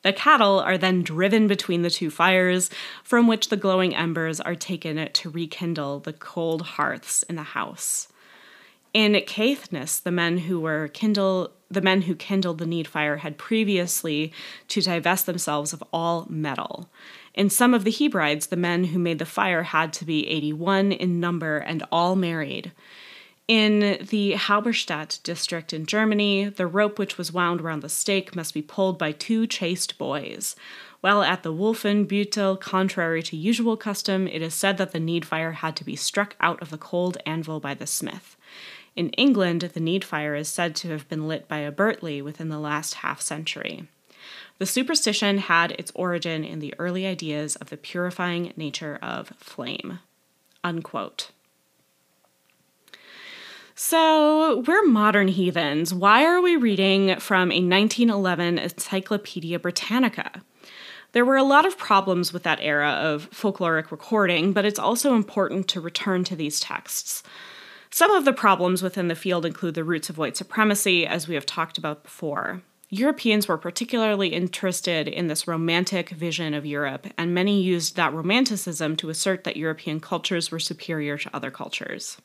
The 0.02 0.12
cattle 0.12 0.60
are 0.60 0.78
then 0.78 1.02
driven 1.02 1.46
between 1.46 1.82
the 1.82 1.90
two 1.90 2.10
fires, 2.10 2.70
from 3.04 3.26
which 3.26 3.50
the 3.50 3.56
glowing 3.56 3.94
embers 3.94 4.40
are 4.40 4.54
taken 4.54 5.12
to 5.12 5.30
rekindle 5.30 6.00
the 6.00 6.14
cold 6.14 6.62
hearths 6.62 7.22
in 7.24 7.36
the 7.36 7.42
house. 7.42 8.08
In 8.92 9.12
Caithness, 9.12 10.00
the 10.00 10.10
men 10.10 10.38
who 10.38 10.58
were 10.60 10.88
kindle 10.88 11.52
the 11.70 11.80
men 11.80 12.02
who 12.02 12.16
kindled 12.16 12.58
the 12.58 12.66
need 12.66 12.88
fire 12.88 13.18
had 13.18 13.38
previously 13.38 14.32
to 14.66 14.80
divest 14.80 15.26
themselves 15.26 15.72
of 15.72 15.84
all 15.92 16.26
metal. 16.28 16.90
In 17.34 17.48
some 17.48 17.74
of 17.74 17.84
the 17.84 17.90
Hebrides, 17.90 18.48
the 18.48 18.56
men 18.56 18.84
who 18.84 18.98
made 18.98 19.18
the 19.18 19.24
fire 19.24 19.62
had 19.62 19.92
to 19.94 20.04
be 20.04 20.26
81 20.28 20.92
in 20.92 21.20
number 21.20 21.58
and 21.58 21.84
all 21.92 22.16
married. 22.16 22.72
In 23.46 24.06
the 24.10 24.32
Halberstadt 24.32 25.18
district 25.24 25.72
in 25.72 25.84
Germany, 25.86 26.48
the 26.48 26.66
rope 26.68 26.98
which 26.98 27.18
was 27.18 27.32
wound 27.32 27.60
around 27.60 27.80
the 27.80 27.88
stake 27.88 28.36
must 28.36 28.54
be 28.54 28.62
pulled 28.62 28.96
by 28.96 29.10
two 29.10 29.46
chaste 29.46 29.98
boys. 29.98 30.54
While 31.00 31.22
at 31.22 31.42
the 31.42 31.52
Wolfenbüttel, 31.52 32.60
contrary 32.60 33.22
to 33.24 33.36
usual 33.36 33.76
custom, 33.76 34.28
it 34.28 34.42
is 34.42 34.54
said 34.54 34.76
that 34.78 34.92
the 34.92 35.00
need 35.00 35.24
fire 35.24 35.52
had 35.52 35.74
to 35.76 35.84
be 35.84 35.96
struck 35.96 36.36
out 36.40 36.60
of 36.62 36.70
the 36.70 36.78
cold 36.78 37.18
anvil 37.26 37.58
by 37.58 37.74
the 37.74 37.86
smith. 37.86 38.36
In 38.94 39.08
England, 39.10 39.62
the 39.62 39.80
need 39.80 40.04
fire 40.04 40.34
is 40.34 40.48
said 40.48 40.76
to 40.76 40.90
have 40.90 41.08
been 41.08 41.26
lit 41.26 41.48
by 41.48 41.58
a 41.58 41.72
Bertley 41.72 42.22
within 42.22 42.50
the 42.50 42.58
last 42.58 42.94
half 42.94 43.20
century. 43.20 43.88
The 44.60 44.66
superstition 44.66 45.38
had 45.38 45.72
its 45.72 45.90
origin 45.94 46.44
in 46.44 46.58
the 46.58 46.74
early 46.78 47.06
ideas 47.06 47.56
of 47.56 47.70
the 47.70 47.78
purifying 47.78 48.52
nature 48.58 48.98
of 49.00 49.32
flame. 49.38 50.00
Unquote. 50.62 51.30
So, 53.74 54.62
we're 54.66 54.84
modern 54.84 55.28
heathens. 55.28 55.94
Why 55.94 56.26
are 56.26 56.42
we 56.42 56.56
reading 56.56 57.18
from 57.20 57.50
a 57.50 57.62
1911 57.62 58.58
Encyclopedia 58.58 59.58
Britannica? 59.58 60.42
There 61.12 61.24
were 61.24 61.38
a 61.38 61.42
lot 61.42 61.64
of 61.64 61.78
problems 61.78 62.34
with 62.34 62.42
that 62.42 62.60
era 62.60 62.90
of 62.90 63.30
folkloric 63.30 63.90
recording, 63.90 64.52
but 64.52 64.66
it's 64.66 64.78
also 64.78 65.14
important 65.14 65.68
to 65.68 65.80
return 65.80 66.22
to 66.24 66.36
these 66.36 66.60
texts. 66.60 67.22
Some 67.90 68.10
of 68.10 68.26
the 68.26 68.34
problems 68.34 68.82
within 68.82 69.08
the 69.08 69.14
field 69.14 69.46
include 69.46 69.74
the 69.74 69.84
roots 69.84 70.10
of 70.10 70.18
white 70.18 70.36
supremacy, 70.36 71.06
as 71.06 71.26
we 71.26 71.34
have 71.34 71.46
talked 71.46 71.78
about 71.78 72.02
before. 72.02 72.60
Europeans 72.90 73.46
were 73.46 73.56
particularly 73.56 74.28
interested 74.28 75.06
in 75.06 75.28
this 75.28 75.46
romantic 75.46 76.10
vision 76.10 76.54
of 76.54 76.66
Europe, 76.66 77.06
and 77.16 77.32
many 77.32 77.62
used 77.62 77.94
that 77.96 78.12
romanticism 78.12 78.96
to 78.96 79.10
assert 79.10 79.44
that 79.44 79.56
European 79.56 80.00
cultures 80.00 80.50
were 80.50 80.58
superior 80.58 81.16
to 81.16 81.34
other 81.34 81.50
cultures. 81.50 82.20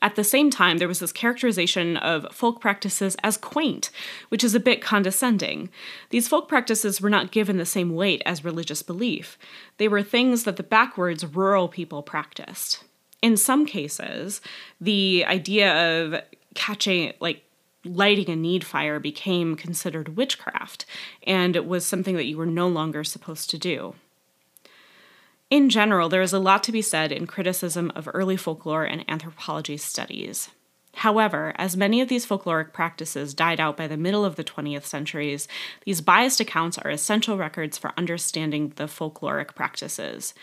At 0.00 0.14
the 0.14 0.22
same 0.22 0.48
time, 0.48 0.78
there 0.78 0.86
was 0.86 1.00
this 1.00 1.10
characterization 1.10 1.96
of 1.96 2.32
folk 2.32 2.60
practices 2.60 3.16
as 3.24 3.36
quaint, 3.36 3.90
which 4.28 4.44
is 4.44 4.54
a 4.54 4.60
bit 4.60 4.80
condescending. 4.80 5.70
These 6.10 6.28
folk 6.28 6.48
practices 6.48 7.00
were 7.00 7.10
not 7.10 7.32
given 7.32 7.56
the 7.56 7.66
same 7.66 7.96
weight 7.96 8.22
as 8.24 8.44
religious 8.44 8.82
belief, 8.82 9.36
they 9.78 9.88
were 9.88 10.04
things 10.04 10.44
that 10.44 10.56
the 10.56 10.62
backwards 10.62 11.26
rural 11.26 11.68
people 11.68 12.02
practiced 12.02 12.84
in 13.22 13.36
some 13.36 13.66
cases, 13.66 14.40
the 14.80 15.24
idea 15.26 16.04
of 16.04 16.22
catching, 16.54 17.12
like, 17.20 17.42
lighting 17.88 18.30
a 18.30 18.36
need 18.36 18.64
fire 18.64 19.00
became 19.00 19.56
considered 19.56 20.16
witchcraft, 20.16 20.84
and 21.24 21.56
it 21.56 21.66
was 21.66 21.84
something 21.84 22.16
that 22.16 22.26
you 22.26 22.36
were 22.36 22.46
no 22.46 22.68
longer 22.68 23.04
supposed 23.04 23.50
to 23.50 23.58
do. 23.58 23.94
In 25.50 25.70
general, 25.70 26.08
there 26.08 26.22
is 26.22 26.34
a 26.34 26.38
lot 26.38 26.62
to 26.64 26.72
be 26.72 26.82
said 26.82 27.10
in 27.10 27.26
criticism 27.26 27.90
of 27.94 28.08
early 28.12 28.36
folklore 28.36 28.84
and 28.84 29.04
anthropology 29.08 29.78
studies. 29.78 30.50
However, 30.96 31.54
as 31.56 31.76
many 31.76 32.00
of 32.00 32.08
these 32.08 32.26
folkloric 32.26 32.72
practices 32.72 33.32
died 33.32 33.60
out 33.60 33.76
by 33.76 33.86
the 33.86 33.96
middle 33.96 34.24
of 34.24 34.36
the 34.36 34.44
20th 34.44 34.84
centuries, 34.84 35.46
these 35.84 36.00
biased 36.00 36.40
accounts 36.40 36.76
are 36.76 36.90
essential 36.90 37.38
records 37.38 37.78
for 37.78 37.92
understanding 37.96 38.72
the 38.76 38.84
folkloric 38.88 39.54
practices. 39.54 40.34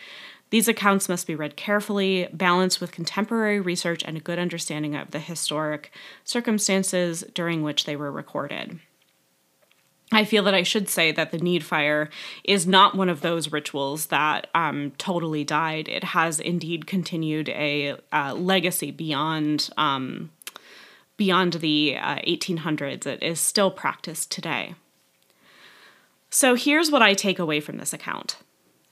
These 0.55 0.69
accounts 0.69 1.09
must 1.09 1.27
be 1.27 1.35
read 1.35 1.57
carefully, 1.57 2.29
balanced 2.31 2.79
with 2.79 2.93
contemporary 2.93 3.59
research 3.59 4.01
and 4.05 4.15
a 4.15 4.21
good 4.21 4.39
understanding 4.39 4.95
of 4.95 5.11
the 5.11 5.19
historic 5.19 5.91
circumstances 6.23 7.25
during 7.33 7.61
which 7.61 7.83
they 7.83 7.97
were 7.97 8.09
recorded. 8.09 8.79
I 10.13 10.23
feel 10.23 10.43
that 10.43 10.53
I 10.53 10.63
should 10.63 10.87
say 10.87 11.11
that 11.11 11.31
the 11.31 11.39
need 11.39 11.65
fire 11.65 12.09
is 12.45 12.65
not 12.65 12.95
one 12.95 13.09
of 13.09 13.19
those 13.19 13.51
rituals 13.51 14.05
that 14.05 14.47
um, 14.55 14.93
totally 14.97 15.43
died. 15.43 15.89
It 15.89 16.05
has 16.05 16.39
indeed 16.39 16.87
continued 16.87 17.49
a 17.49 17.97
uh, 18.13 18.33
legacy 18.33 18.91
beyond 18.91 19.69
um, 19.75 20.31
beyond 21.17 21.55
the 21.55 21.97
uh, 21.99 22.15
1800s. 22.19 23.05
It 23.05 23.21
is 23.21 23.41
still 23.41 23.71
practiced 23.71 24.31
today. 24.31 24.75
So 26.29 26.55
here's 26.55 26.91
what 26.91 27.01
I 27.01 27.13
take 27.13 27.39
away 27.39 27.59
from 27.59 27.75
this 27.75 27.91
account 27.91 28.37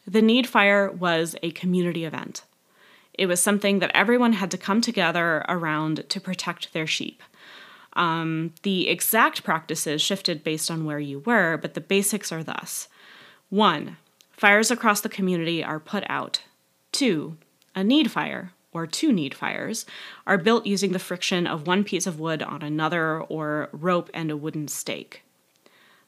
the 0.05 0.21
Need 0.21 0.47
Fire 0.47 0.91
was 0.91 1.35
a 1.41 1.51
community 1.51 2.05
event. 2.05 2.43
It 3.13 3.27
was 3.27 3.41
something 3.41 3.79
that 3.79 3.91
everyone 3.93 4.33
had 4.33 4.51
to 4.51 4.57
come 4.57 4.81
together 4.81 5.45
around 5.47 6.09
to 6.09 6.19
protect 6.19 6.73
their 6.73 6.87
sheep. 6.87 7.21
Um, 7.93 8.53
the 8.63 8.89
exact 8.89 9.43
practices 9.43 10.01
shifted 10.01 10.43
based 10.43 10.71
on 10.71 10.85
where 10.85 10.99
you 10.99 11.19
were, 11.19 11.57
but 11.57 11.75
the 11.75 11.81
basics 11.81 12.31
are 12.31 12.43
thus 12.43 12.87
1. 13.49 13.97
Fires 14.31 14.71
across 14.71 15.01
the 15.01 15.09
community 15.09 15.63
are 15.63 15.79
put 15.79 16.03
out. 16.09 16.41
2. 16.91 17.37
A 17.75 17.83
need 17.83 18.11
fire, 18.11 18.51
or 18.71 18.87
two 18.87 19.11
need 19.11 19.35
fires, 19.35 19.85
are 20.25 20.37
built 20.37 20.65
using 20.65 20.91
the 20.91 20.99
friction 20.99 21.45
of 21.45 21.67
one 21.67 21.83
piece 21.83 22.07
of 22.07 22.19
wood 22.19 22.41
on 22.41 22.61
another 22.63 23.21
or 23.21 23.69
rope 23.71 24.09
and 24.13 24.31
a 24.31 24.37
wooden 24.37 24.67
stake. 24.67 25.23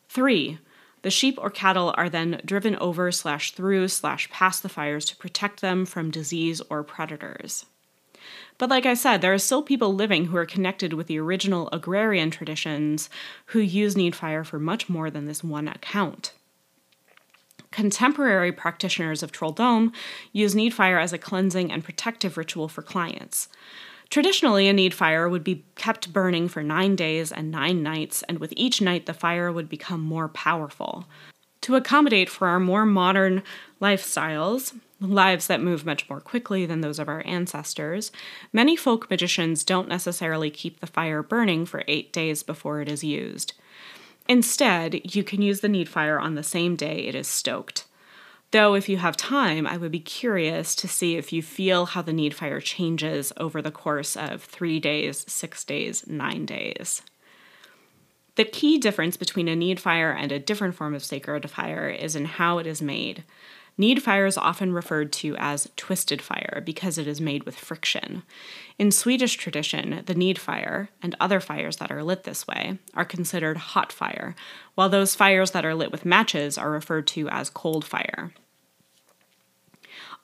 3. 0.09 0.57
The 1.05 1.11
sheep 1.11 1.37
or 1.39 1.51
cattle 1.51 1.93
are 1.99 2.09
then 2.09 2.41
driven 2.43 2.75
over 2.77 3.11
slash 3.11 3.51
through 3.51 3.89
slash 3.89 4.27
past 4.31 4.63
the 4.63 4.69
fires 4.69 5.05
to 5.05 5.15
protect 5.15 5.61
them 5.61 5.85
from 5.85 6.09
disease 6.09 6.61
or 6.67 6.81
predators. 6.81 7.67
But 8.57 8.71
like 8.71 8.87
I 8.87 8.95
said, 8.95 9.21
there 9.21 9.31
are 9.31 9.37
still 9.37 9.61
people 9.61 9.93
living 9.93 10.25
who 10.25 10.37
are 10.37 10.47
connected 10.47 10.93
with 10.93 11.05
the 11.05 11.19
original 11.19 11.69
agrarian 11.71 12.31
traditions 12.31 13.07
who 13.45 13.59
use 13.59 13.95
need 13.95 14.15
fire 14.15 14.43
for 14.43 14.57
much 14.57 14.89
more 14.89 15.11
than 15.11 15.27
this 15.27 15.43
one 15.43 15.67
account. 15.67 16.33
Contemporary 17.69 18.51
practitioners 18.51 19.21
of 19.21 19.31
Trolldom 19.31 19.93
use 20.31 20.55
need 20.55 20.73
fire 20.73 20.97
as 20.97 21.13
a 21.13 21.19
cleansing 21.19 21.71
and 21.71 21.83
protective 21.83 22.35
ritual 22.35 22.67
for 22.67 22.81
clients. 22.81 23.47
Traditionally, 24.09 24.67
a 24.67 24.73
need 24.73 24.93
fire 24.93 25.27
would 25.27 25.43
be 25.43 25.65
kept 25.75 26.13
burning 26.13 26.47
for 26.47 26.63
nine 26.63 26.95
days 26.95 27.31
and 27.31 27.51
nine 27.51 27.83
nights, 27.83 28.23
and 28.23 28.39
with 28.39 28.53
each 28.55 28.81
night, 28.81 29.05
the 29.05 29.13
fire 29.13 29.51
would 29.51 29.67
become 29.67 30.01
more 30.01 30.29
powerful. 30.29 31.05
To 31.61 31.75
accommodate 31.75 32.29
for 32.29 32.47
our 32.47 32.59
more 32.59 32.85
modern 32.85 33.43
lifestyles, 33.81 34.79
lives 35.01 35.47
that 35.47 35.61
move 35.61 35.85
much 35.85 36.09
more 36.09 36.21
quickly 36.21 36.65
than 36.65 36.81
those 36.81 36.99
of 36.99 37.09
our 37.09 37.23
ancestors, 37.25 38.11
many 38.53 38.75
folk 38.75 39.09
magicians 39.09 39.63
don't 39.63 39.89
necessarily 39.89 40.49
keep 40.49 40.79
the 40.79 40.87
fire 40.87 41.21
burning 41.21 41.65
for 41.65 41.83
eight 41.87 42.13
days 42.13 42.43
before 42.43 42.81
it 42.81 42.89
is 42.89 43.03
used. 43.03 43.53
Instead, 44.27 45.15
you 45.15 45.23
can 45.23 45.41
use 45.41 45.61
the 45.61 45.69
need 45.69 45.89
fire 45.89 46.19
on 46.19 46.35
the 46.35 46.43
same 46.43 46.75
day 46.75 46.99
it 47.07 47.15
is 47.15 47.27
stoked. 47.27 47.85
Though, 48.55 48.73
if 48.73 48.87
you 48.87 48.95
have 48.95 49.17
time, 49.17 49.67
I 49.67 49.75
would 49.75 49.91
be 49.91 49.99
curious 49.99 50.75
to 50.75 50.87
see 50.87 51.17
if 51.17 51.33
you 51.33 51.41
feel 51.41 51.87
how 51.87 52.01
the 52.01 52.13
need 52.13 52.33
fire 52.33 52.61
changes 52.61 53.33
over 53.35 53.61
the 53.61 53.69
course 53.69 54.15
of 54.15 54.41
three 54.41 54.79
days, 54.79 55.25
six 55.27 55.65
days, 55.65 56.07
nine 56.07 56.45
days. 56.45 57.01
The 58.35 58.45
key 58.45 58.77
difference 58.77 59.17
between 59.17 59.49
a 59.49 59.57
need 59.57 59.81
fire 59.81 60.13
and 60.13 60.31
a 60.31 60.39
different 60.39 60.73
form 60.73 60.95
of 60.95 61.03
sacred 61.03 61.49
fire 61.49 61.89
is 61.89 62.15
in 62.15 62.23
how 62.23 62.59
it 62.59 62.65
is 62.65 62.81
made. 62.81 63.25
Need 63.77 64.01
fire 64.01 64.25
is 64.25 64.37
often 64.37 64.71
referred 64.71 65.11
to 65.13 65.35
as 65.35 65.69
twisted 65.75 66.21
fire 66.21 66.63
because 66.65 66.97
it 66.97 67.07
is 67.07 67.19
made 67.19 67.43
with 67.43 67.57
friction. 67.57 68.23
In 68.79 68.89
Swedish 68.89 69.35
tradition, 69.35 70.01
the 70.05 70.15
need 70.15 70.39
fire, 70.39 70.87
and 71.03 71.13
other 71.19 71.41
fires 71.41 71.75
that 71.75 71.91
are 71.91 72.03
lit 72.03 72.23
this 72.23 72.47
way, 72.47 72.77
are 72.93 73.03
considered 73.03 73.57
hot 73.57 73.91
fire, 73.91 74.33
while 74.75 74.87
those 74.87 75.13
fires 75.13 75.51
that 75.51 75.65
are 75.65 75.75
lit 75.75 75.91
with 75.91 76.05
matches 76.05 76.57
are 76.57 76.71
referred 76.71 77.05
to 77.07 77.27
as 77.27 77.49
cold 77.49 77.83
fire. 77.83 78.31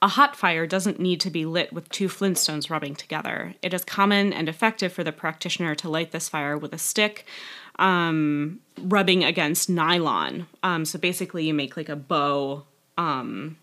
A 0.02 0.08
hot 0.08 0.34
fire 0.34 0.66
doesn't 0.66 0.98
need 0.98 1.20
to 1.20 1.30
be 1.30 1.46
lit 1.46 1.72
with 1.72 1.88
two 1.88 2.08
flintstones 2.08 2.68
rubbing 2.68 2.96
together. 2.96 3.54
It 3.62 3.72
is 3.72 3.84
common 3.84 4.32
and 4.32 4.48
effective 4.48 4.92
for 4.92 5.04
the 5.04 5.12
practitioner 5.12 5.76
to 5.76 5.88
light 5.88 6.10
this 6.10 6.28
fire 6.28 6.58
with 6.58 6.72
a 6.72 6.78
stick 6.78 7.24
um, 7.78 8.58
rubbing 8.80 9.22
against 9.22 9.70
nylon. 9.70 10.48
Um, 10.64 10.84
so 10.84 10.98
basically, 10.98 11.46
you 11.46 11.54
make 11.54 11.76
like 11.76 11.88
a 11.88 11.94
bow 11.94 12.64
um, 12.98 13.58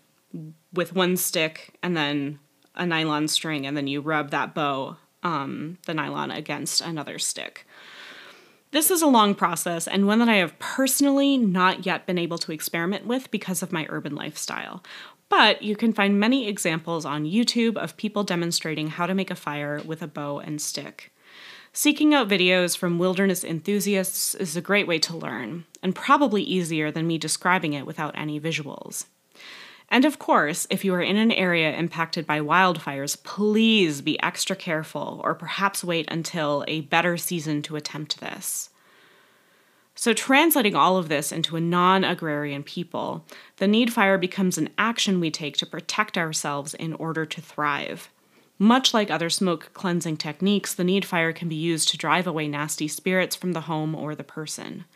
with 0.72 0.94
one 0.94 1.18
stick 1.18 1.74
and 1.82 1.94
then 1.94 2.38
a 2.74 2.86
nylon 2.86 3.28
string, 3.28 3.66
and 3.66 3.76
then 3.76 3.86
you 3.86 4.00
rub 4.00 4.30
that 4.30 4.54
bow, 4.54 4.96
um, 5.22 5.76
the 5.84 5.92
nylon, 5.92 6.30
against 6.30 6.80
another 6.80 7.18
stick. 7.18 7.66
This 8.72 8.90
is 8.90 9.02
a 9.02 9.08
long 9.08 9.34
process 9.34 9.88
and 9.88 10.06
one 10.06 10.20
that 10.20 10.28
I 10.28 10.36
have 10.36 10.56
personally 10.60 11.36
not 11.36 11.84
yet 11.84 12.06
been 12.06 12.18
able 12.18 12.38
to 12.38 12.52
experiment 12.52 13.04
with 13.04 13.30
because 13.32 13.62
of 13.62 13.72
my 13.72 13.84
urban 13.88 14.14
lifestyle. 14.14 14.82
But 15.30 15.62
you 15.62 15.76
can 15.76 15.94
find 15.94 16.20
many 16.20 16.48
examples 16.48 17.06
on 17.06 17.24
YouTube 17.24 17.78
of 17.78 17.96
people 17.96 18.24
demonstrating 18.24 18.88
how 18.88 19.06
to 19.06 19.14
make 19.14 19.30
a 19.30 19.36
fire 19.36 19.80
with 19.86 20.02
a 20.02 20.06
bow 20.06 20.40
and 20.40 20.60
stick. 20.60 21.12
Seeking 21.72 22.12
out 22.12 22.28
videos 22.28 22.76
from 22.76 22.98
wilderness 22.98 23.44
enthusiasts 23.44 24.34
is 24.34 24.56
a 24.56 24.60
great 24.60 24.88
way 24.88 24.98
to 24.98 25.16
learn, 25.16 25.66
and 25.84 25.94
probably 25.94 26.42
easier 26.42 26.90
than 26.90 27.06
me 27.06 27.16
describing 27.16 27.74
it 27.74 27.86
without 27.86 28.18
any 28.18 28.40
visuals. 28.40 29.06
And 29.88 30.04
of 30.04 30.18
course, 30.18 30.66
if 30.68 30.84
you 30.84 30.92
are 30.94 31.00
in 31.00 31.16
an 31.16 31.30
area 31.30 31.76
impacted 31.76 32.26
by 32.26 32.40
wildfires, 32.40 33.20
please 33.22 34.00
be 34.02 34.20
extra 34.20 34.56
careful 34.56 35.20
or 35.22 35.34
perhaps 35.34 35.84
wait 35.84 36.06
until 36.10 36.64
a 36.66 36.82
better 36.82 37.16
season 37.16 37.62
to 37.62 37.76
attempt 37.76 38.20
this. 38.20 38.70
So, 40.00 40.14
translating 40.14 40.74
all 40.74 40.96
of 40.96 41.10
this 41.10 41.30
into 41.30 41.56
a 41.56 41.60
non 41.60 42.04
agrarian 42.04 42.62
people, 42.62 43.22
the 43.58 43.68
need 43.68 43.92
fire 43.92 44.16
becomes 44.16 44.56
an 44.56 44.70
action 44.78 45.20
we 45.20 45.30
take 45.30 45.58
to 45.58 45.66
protect 45.66 46.16
ourselves 46.16 46.72
in 46.72 46.94
order 46.94 47.26
to 47.26 47.40
thrive. 47.42 48.08
Much 48.58 48.94
like 48.94 49.10
other 49.10 49.28
smoke 49.28 49.68
cleansing 49.74 50.16
techniques, 50.16 50.72
the 50.72 50.84
need 50.84 51.04
fire 51.04 51.34
can 51.34 51.50
be 51.50 51.54
used 51.54 51.90
to 51.90 51.98
drive 51.98 52.26
away 52.26 52.48
nasty 52.48 52.88
spirits 52.88 53.36
from 53.36 53.52
the 53.52 53.60
home 53.68 53.94
or 53.94 54.14
the 54.14 54.24
person. 54.24 54.86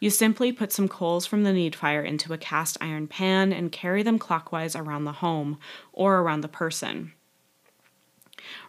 You 0.00 0.10
simply 0.10 0.52
put 0.52 0.70
some 0.70 0.86
coals 0.86 1.24
from 1.24 1.42
the 1.42 1.54
need 1.54 1.74
fire 1.74 2.02
into 2.02 2.34
a 2.34 2.36
cast 2.36 2.76
iron 2.78 3.06
pan 3.06 3.54
and 3.54 3.72
carry 3.72 4.02
them 4.02 4.18
clockwise 4.18 4.76
around 4.76 5.04
the 5.04 5.12
home 5.12 5.58
or 5.94 6.18
around 6.18 6.42
the 6.42 6.48
person. 6.48 7.14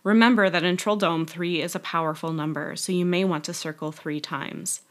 Remember 0.06 0.50
that 0.50 0.64
in 0.64 0.78
Trolldom, 0.78 1.28
3 1.28 1.62
is 1.62 1.76
a 1.76 1.80
powerful 1.80 2.32
number, 2.32 2.78
so 2.78 2.94
you 2.94 3.06
may 3.06 3.26
want 3.26 3.44
to 3.44 3.54
circle 3.54 3.92
three 3.92 4.22
times. 4.22 4.84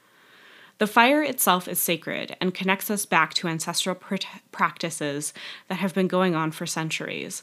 The 0.78 0.86
fire 0.86 1.22
itself 1.22 1.68
is 1.68 1.78
sacred 1.78 2.36
and 2.40 2.54
connects 2.54 2.90
us 2.90 3.06
back 3.06 3.32
to 3.34 3.48
ancestral 3.48 3.94
pr- 3.94 4.16
practices 4.52 5.32
that 5.68 5.78
have 5.78 5.94
been 5.94 6.08
going 6.08 6.34
on 6.34 6.50
for 6.50 6.66
centuries. 6.66 7.42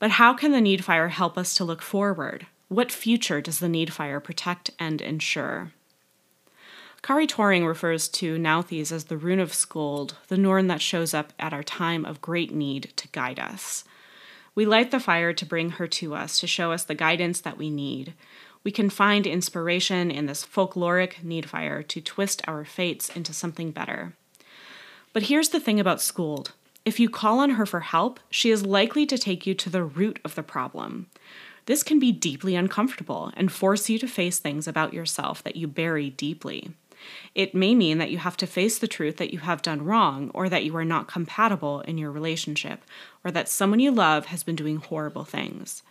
But 0.00 0.12
how 0.12 0.34
can 0.34 0.50
the 0.50 0.60
need 0.60 0.84
fire 0.84 1.08
help 1.08 1.38
us 1.38 1.54
to 1.54 1.64
look 1.64 1.82
forward? 1.82 2.46
What 2.68 2.90
future 2.90 3.40
does 3.40 3.60
the 3.60 3.68
need 3.68 3.92
fire 3.92 4.18
protect 4.18 4.70
and 4.78 5.00
ensure? 5.00 5.72
Kari 7.02 7.26
Tauring 7.26 7.66
refers 7.66 8.08
to 8.08 8.38
Nauthiz 8.38 8.90
as 8.90 9.04
the 9.04 9.18
rune 9.18 9.38
of 9.38 9.52
Skuld, 9.52 10.14
the 10.28 10.38
Norn 10.38 10.68
that 10.68 10.80
shows 10.80 11.12
up 11.12 11.32
at 11.38 11.52
our 11.52 11.62
time 11.62 12.04
of 12.04 12.22
great 12.22 12.52
need 12.52 12.92
to 12.96 13.08
guide 13.08 13.38
us. 13.38 13.84
We 14.54 14.64
light 14.64 14.90
the 14.90 14.98
fire 14.98 15.32
to 15.32 15.46
bring 15.46 15.70
her 15.70 15.86
to 15.86 16.14
us, 16.14 16.40
to 16.40 16.46
show 16.46 16.72
us 16.72 16.84
the 16.84 16.94
guidance 16.94 17.40
that 17.42 17.58
we 17.58 17.70
need. 17.70 18.14
We 18.64 18.72
can 18.72 18.90
find 18.90 19.26
inspiration 19.26 20.10
in 20.10 20.26
this 20.26 20.44
folkloric 20.44 21.22
need 21.22 21.48
fire 21.48 21.82
to 21.82 22.00
twist 22.00 22.42
our 22.48 22.64
fates 22.64 23.10
into 23.10 23.34
something 23.34 23.70
better. 23.70 24.14
But 25.12 25.24
here's 25.24 25.50
the 25.50 25.60
thing 25.60 25.78
about 25.78 25.98
Skuld 25.98 26.50
if 26.84 27.00
you 27.00 27.08
call 27.08 27.38
on 27.38 27.50
her 27.50 27.64
for 27.64 27.80
help, 27.80 28.20
she 28.28 28.50
is 28.50 28.66
likely 28.66 29.06
to 29.06 29.16
take 29.16 29.46
you 29.46 29.54
to 29.54 29.70
the 29.70 29.84
root 29.84 30.18
of 30.22 30.34
the 30.34 30.42
problem. 30.42 31.06
This 31.66 31.82
can 31.82 31.98
be 31.98 32.12
deeply 32.12 32.56
uncomfortable 32.56 33.32
and 33.36 33.50
force 33.50 33.88
you 33.88 33.98
to 34.00 34.06
face 34.06 34.38
things 34.38 34.68
about 34.68 34.92
yourself 34.92 35.42
that 35.44 35.56
you 35.56 35.66
bury 35.66 36.10
deeply. 36.10 36.72
It 37.34 37.54
may 37.54 37.74
mean 37.74 37.98
that 37.98 38.10
you 38.10 38.18
have 38.18 38.36
to 38.38 38.46
face 38.46 38.78
the 38.78 38.88
truth 38.88 39.16
that 39.16 39.32
you 39.32 39.38
have 39.40 39.62
done 39.62 39.84
wrong, 39.84 40.30
or 40.34 40.48
that 40.48 40.64
you 40.64 40.76
are 40.76 40.84
not 40.84 41.08
compatible 41.08 41.80
in 41.82 41.96
your 41.96 42.10
relationship, 42.10 42.82
or 43.24 43.30
that 43.30 43.48
someone 43.48 43.80
you 43.80 43.90
love 43.90 44.26
has 44.26 44.42
been 44.42 44.56
doing 44.56 44.76
horrible 44.76 45.24
things. 45.24 45.82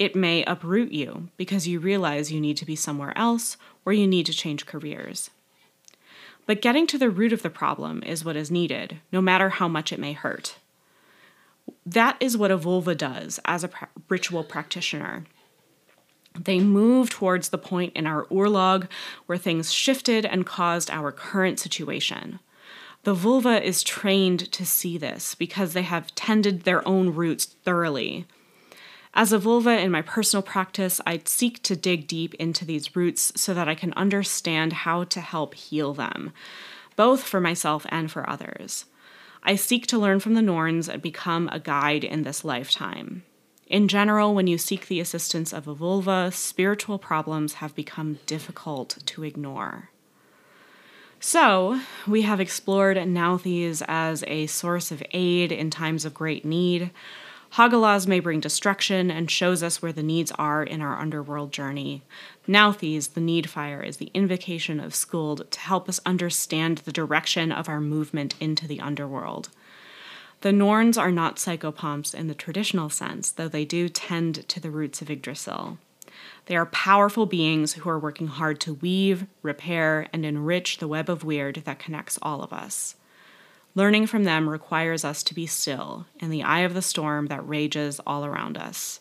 It 0.00 0.16
may 0.16 0.42
uproot 0.44 0.92
you 0.92 1.28
because 1.36 1.68
you 1.68 1.78
realize 1.78 2.32
you 2.32 2.40
need 2.40 2.56
to 2.56 2.64
be 2.64 2.74
somewhere 2.74 3.12
else 3.18 3.58
or 3.84 3.92
you 3.92 4.06
need 4.06 4.24
to 4.26 4.32
change 4.32 4.64
careers. 4.64 5.28
But 6.46 6.62
getting 6.62 6.86
to 6.86 6.96
the 6.96 7.10
root 7.10 7.34
of 7.34 7.42
the 7.42 7.50
problem 7.50 8.02
is 8.02 8.24
what 8.24 8.34
is 8.34 8.50
needed, 8.50 9.00
no 9.12 9.20
matter 9.20 9.50
how 9.50 9.68
much 9.68 9.92
it 9.92 10.00
may 10.00 10.14
hurt. 10.14 10.56
That 11.84 12.16
is 12.18 12.34
what 12.34 12.50
a 12.50 12.56
völva 12.56 12.96
does 12.96 13.40
as 13.44 13.62
a 13.62 13.70
ritual 14.08 14.42
practitioner. 14.42 15.24
They 16.34 16.60
move 16.60 17.10
towards 17.10 17.50
the 17.50 17.58
point 17.58 17.92
in 17.94 18.06
our 18.06 18.24
urlog 18.26 18.88
where 19.26 19.36
things 19.36 19.70
shifted 19.70 20.24
and 20.24 20.46
caused 20.46 20.90
our 20.90 21.12
current 21.12 21.60
situation. 21.60 22.40
The 23.02 23.14
völva 23.14 23.60
is 23.60 23.82
trained 23.82 24.50
to 24.52 24.64
see 24.64 24.96
this 24.96 25.34
because 25.34 25.74
they 25.74 25.82
have 25.82 26.14
tended 26.14 26.62
their 26.62 26.86
own 26.88 27.14
roots 27.14 27.44
thoroughly. 27.44 28.26
As 29.12 29.32
a 29.32 29.38
völva 29.38 29.82
in 29.82 29.90
my 29.90 30.02
personal 30.02 30.42
practice, 30.42 31.00
I 31.04 31.20
seek 31.24 31.62
to 31.64 31.74
dig 31.74 32.06
deep 32.06 32.34
into 32.34 32.64
these 32.64 32.94
roots 32.94 33.32
so 33.34 33.52
that 33.54 33.68
I 33.68 33.74
can 33.74 33.92
understand 33.94 34.72
how 34.72 35.04
to 35.04 35.20
help 35.20 35.54
heal 35.54 35.92
them, 35.92 36.32
both 36.94 37.24
for 37.24 37.40
myself 37.40 37.84
and 37.88 38.10
for 38.10 38.28
others. 38.28 38.84
I 39.42 39.56
seek 39.56 39.86
to 39.88 39.98
learn 39.98 40.20
from 40.20 40.34
the 40.34 40.42
Norns 40.42 40.88
and 40.88 41.02
become 41.02 41.48
a 41.50 41.58
guide 41.58 42.04
in 42.04 42.22
this 42.22 42.44
lifetime. 42.44 43.24
In 43.66 43.88
general, 43.88 44.34
when 44.34 44.46
you 44.46 44.58
seek 44.58 44.86
the 44.86 45.00
assistance 45.00 45.52
of 45.52 45.66
a 45.66 45.74
völva, 45.74 46.32
spiritual 46.32 46.98
problems 46.98 47.54
have 47.54 47.74
become 47.74 48.18
difficult 48.26 48.98
to 49.06 49.24
ignore. 49.24 49.90
So, 51.20 51.80
we 52.06 52.22
have 52.22 52.40
explored 52.40 52.96
Nauthiz 52.96 53.82
as 53.86 54.24
a 54.26 54.46
source 54.46 54.90
of 54.90 55.02
aid 55.12 55.52
in 55.52 55.70
times 55.70 56.04
of 56.04 56.14
great 56.14 56.44
need. 56.44 56.90
Hagalaz 57.54 58.06
may 58.06 58.20
bring 58.20 58.38
destruction 58.38 59.10
and 59.10 59.28
shows 59.28 59.62
us 59.62 59.82
where 59.82 59.92
the 59.92 60.04
needs 60.04 60.30
are 60.32 60.62
in 60.62 60.80
our 60.80 60.96
underworld 60.96 61.52
journey. 61.52 62.02
Nauthiz, 62.46 63.14
the 63.14 63.20
need 63.20 63.50
fire, 63.50 63.82
is 63.82 63.96
the 63.96 64.10
invocation 64.14 64.78
of 64.78 64.92
Skuld 64.92 65.50
to 65.50 65.60
help 65.60 65.88
us 65.88 66.00
understand 66.06 66.78
the 66.78 66.92
direction 66.92 67.50
of 67.50 67.68
our 67.68 67.80
movement 67.80 68.36
into 68.38 68.68
the 68.68 68.78
underworld. 68.78 69.48
The 70.42 70.52
Norns 70.52 70.96
are 70.96 71.10
not 71.10 71.36
psychopomps 71.36 72.14
in 72.14 72.28
the 72.28 72.34
traditional 72.34 72.88
sense, 72.88 73.32
though 73.32 73.48
they 73.48 73.64
do 73.64 73.88
tend 73.88 74.48
to 74.48 74.60
the 74.60 74.70
roots 74.70 75.02
of 75.02 75.10
Yggdrasil. 75.10 75.76
They 76.46 76.56
are 76.56 76.66
powerful 76.66 77.26
beings 77.26 77.74
who 77.74 77.90
are 77.90 77.98
working 77.98 78.28
hard 78.28 78.60
to 78.60 78.74
weave, 78.74 79.26
repair, 79.42 80.06
and 80.12 80.24
enrich 80.24 80.78
the 80.78 80.88
web 80.88 81.10
of 81.10 81.24
weird 81.24 81.62
that 81.64 81.78
connects 81.80 82.18
all 82.22 82.42
of 82.42 82.52
us. 82.52 82.94
Learning 83.74 84.06
from 84.06 84.24
them 84.24 84.48
requires 84.48 85.04
us 85.04 85.22
to 85.22 85.34
be 85.34 85.46
still 85.46 86.06
in 86.18 86.30
the 86.30 86.42
eye 86.42 86.60
of 86.60 86.74
the 86.74 86.82
storm 86.82 87.26
that 87.26 87.46
rages 87.48 88.00
all 88.06 88.24
around 88.24 88.58
us. 88.58 89.00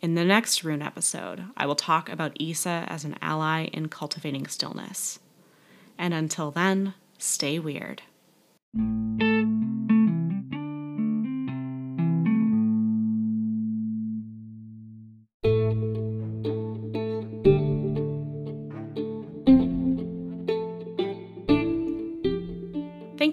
In 0.00 0.14
the 0.14 0.24
next 0.24 0.62
rune 0.62 0.82
episode, 0.82 1.46
I 1.56 1.66
will 1.66 1.74
talk 1.74 2.08
about 2.08 2.40
Isa 2.40 2.84
as 2.88 3.04
an 3.04 3.16
ally 3.20 3.64
in 3.64 3.88
cultivating 3.88 4.46
stillness. 4.46 5.18
And 5.98 6.14
until 6.14 6.50
then, 6.50 6.94
stay 7.18 7.58
weird. 7.58 8.02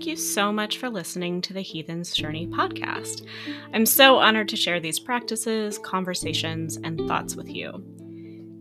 Thank 0.03 0.17
you 0.17 0.17
so 0.17 0.51
much 0.51 0.79
for 0.79 0.89
listening 0.89 1.39
to 1.43 1.53
the 1.53 1.61
Heathen's 1.61 2.13
Journey 2.13 2.45
podcast. 2.45 3.25
I'm 3.73 3.85
so 3.85 4.17
honored 4.17 4.49
to 4.49 4.57
share 4.57 4.81
these 4.81 4.99
practices, 4.99 5.77
conversations, 5.77 6.75
and 6.75 6.99
thoughts 7.07 7.37
with 7.37 7.47
you. 7.47 7.81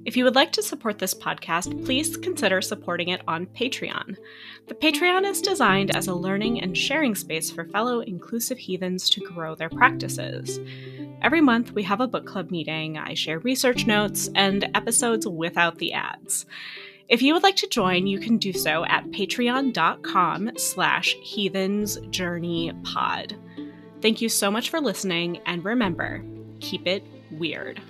If 0.05 0.16
you 0.16 0.22
would 0.22 0.37
like 0.37 0.52
to 0.52 0.62
support 0.62 1.00
this 1.00 1.14
podcast, 1.14 1.85
please 1.85 2.16
consider 2.16 2.62
supporting 2.62 3.09
it 3.09 3.22
on 3.26 3.46
Patreon. 3.46 4.18
The 4.68 4.74
Patreon 4.76 5.28
is 5.28 5.42
designed 5.42 5.96
as 5.96 6.07
a 6.07 6.14
learning 6.14 6.62
and 6.62 6.78
sharing 6.78 7.16
space 7.16 7.50
for 7.50 7.64
fellow 7.64 7.98
inclusive 7.98 8.59
heathens 8.59 9.11
to 9.11 9.20
grow 9.20 9.57
their 9.57 9.68
practices. 9.68 10.61
Every 11.22 11.40
month, 11.40 11.72
we 11.72 11.83
have 11.83 12.00
a 12.00 12.07
book 12.07 12.24
club 12.24 12.52
meeting, 12.52 12.98
I 12.98 13.14
share 13.14 13.40
research 13.40 13.85
notes, 13.85 14.31
and 14.37 14.70
episodes 14.76 15.26
without 15.26 15.78
the 15.78 15.92
ads. 15.92 16.46
If 17.09 17.23
you 17.23 17.35
would 17.35 17.43
like 17.43 17.57
to 17.57 17.67
join, 17.69 18.07
you 18.07 18.19
can 18.19 18.38
do 18.38 18.53
so 18.53 18.85
at 18.85 19.11
patreon.com 19.11 20.53
slash 20.57 21.17
heathensjourneypod. 21.17 23.37
Thank 24.01 24.21
you 24.21 24.29
so 24.29 24.49
much 24.51 24.71
for 24.71 24.81
listening, 24.81 25.41
and 25.47 25.65
remember, 25.65 26.25
keep 26.61 26.87
it 26.87 27.05
weird. 27.31 27.81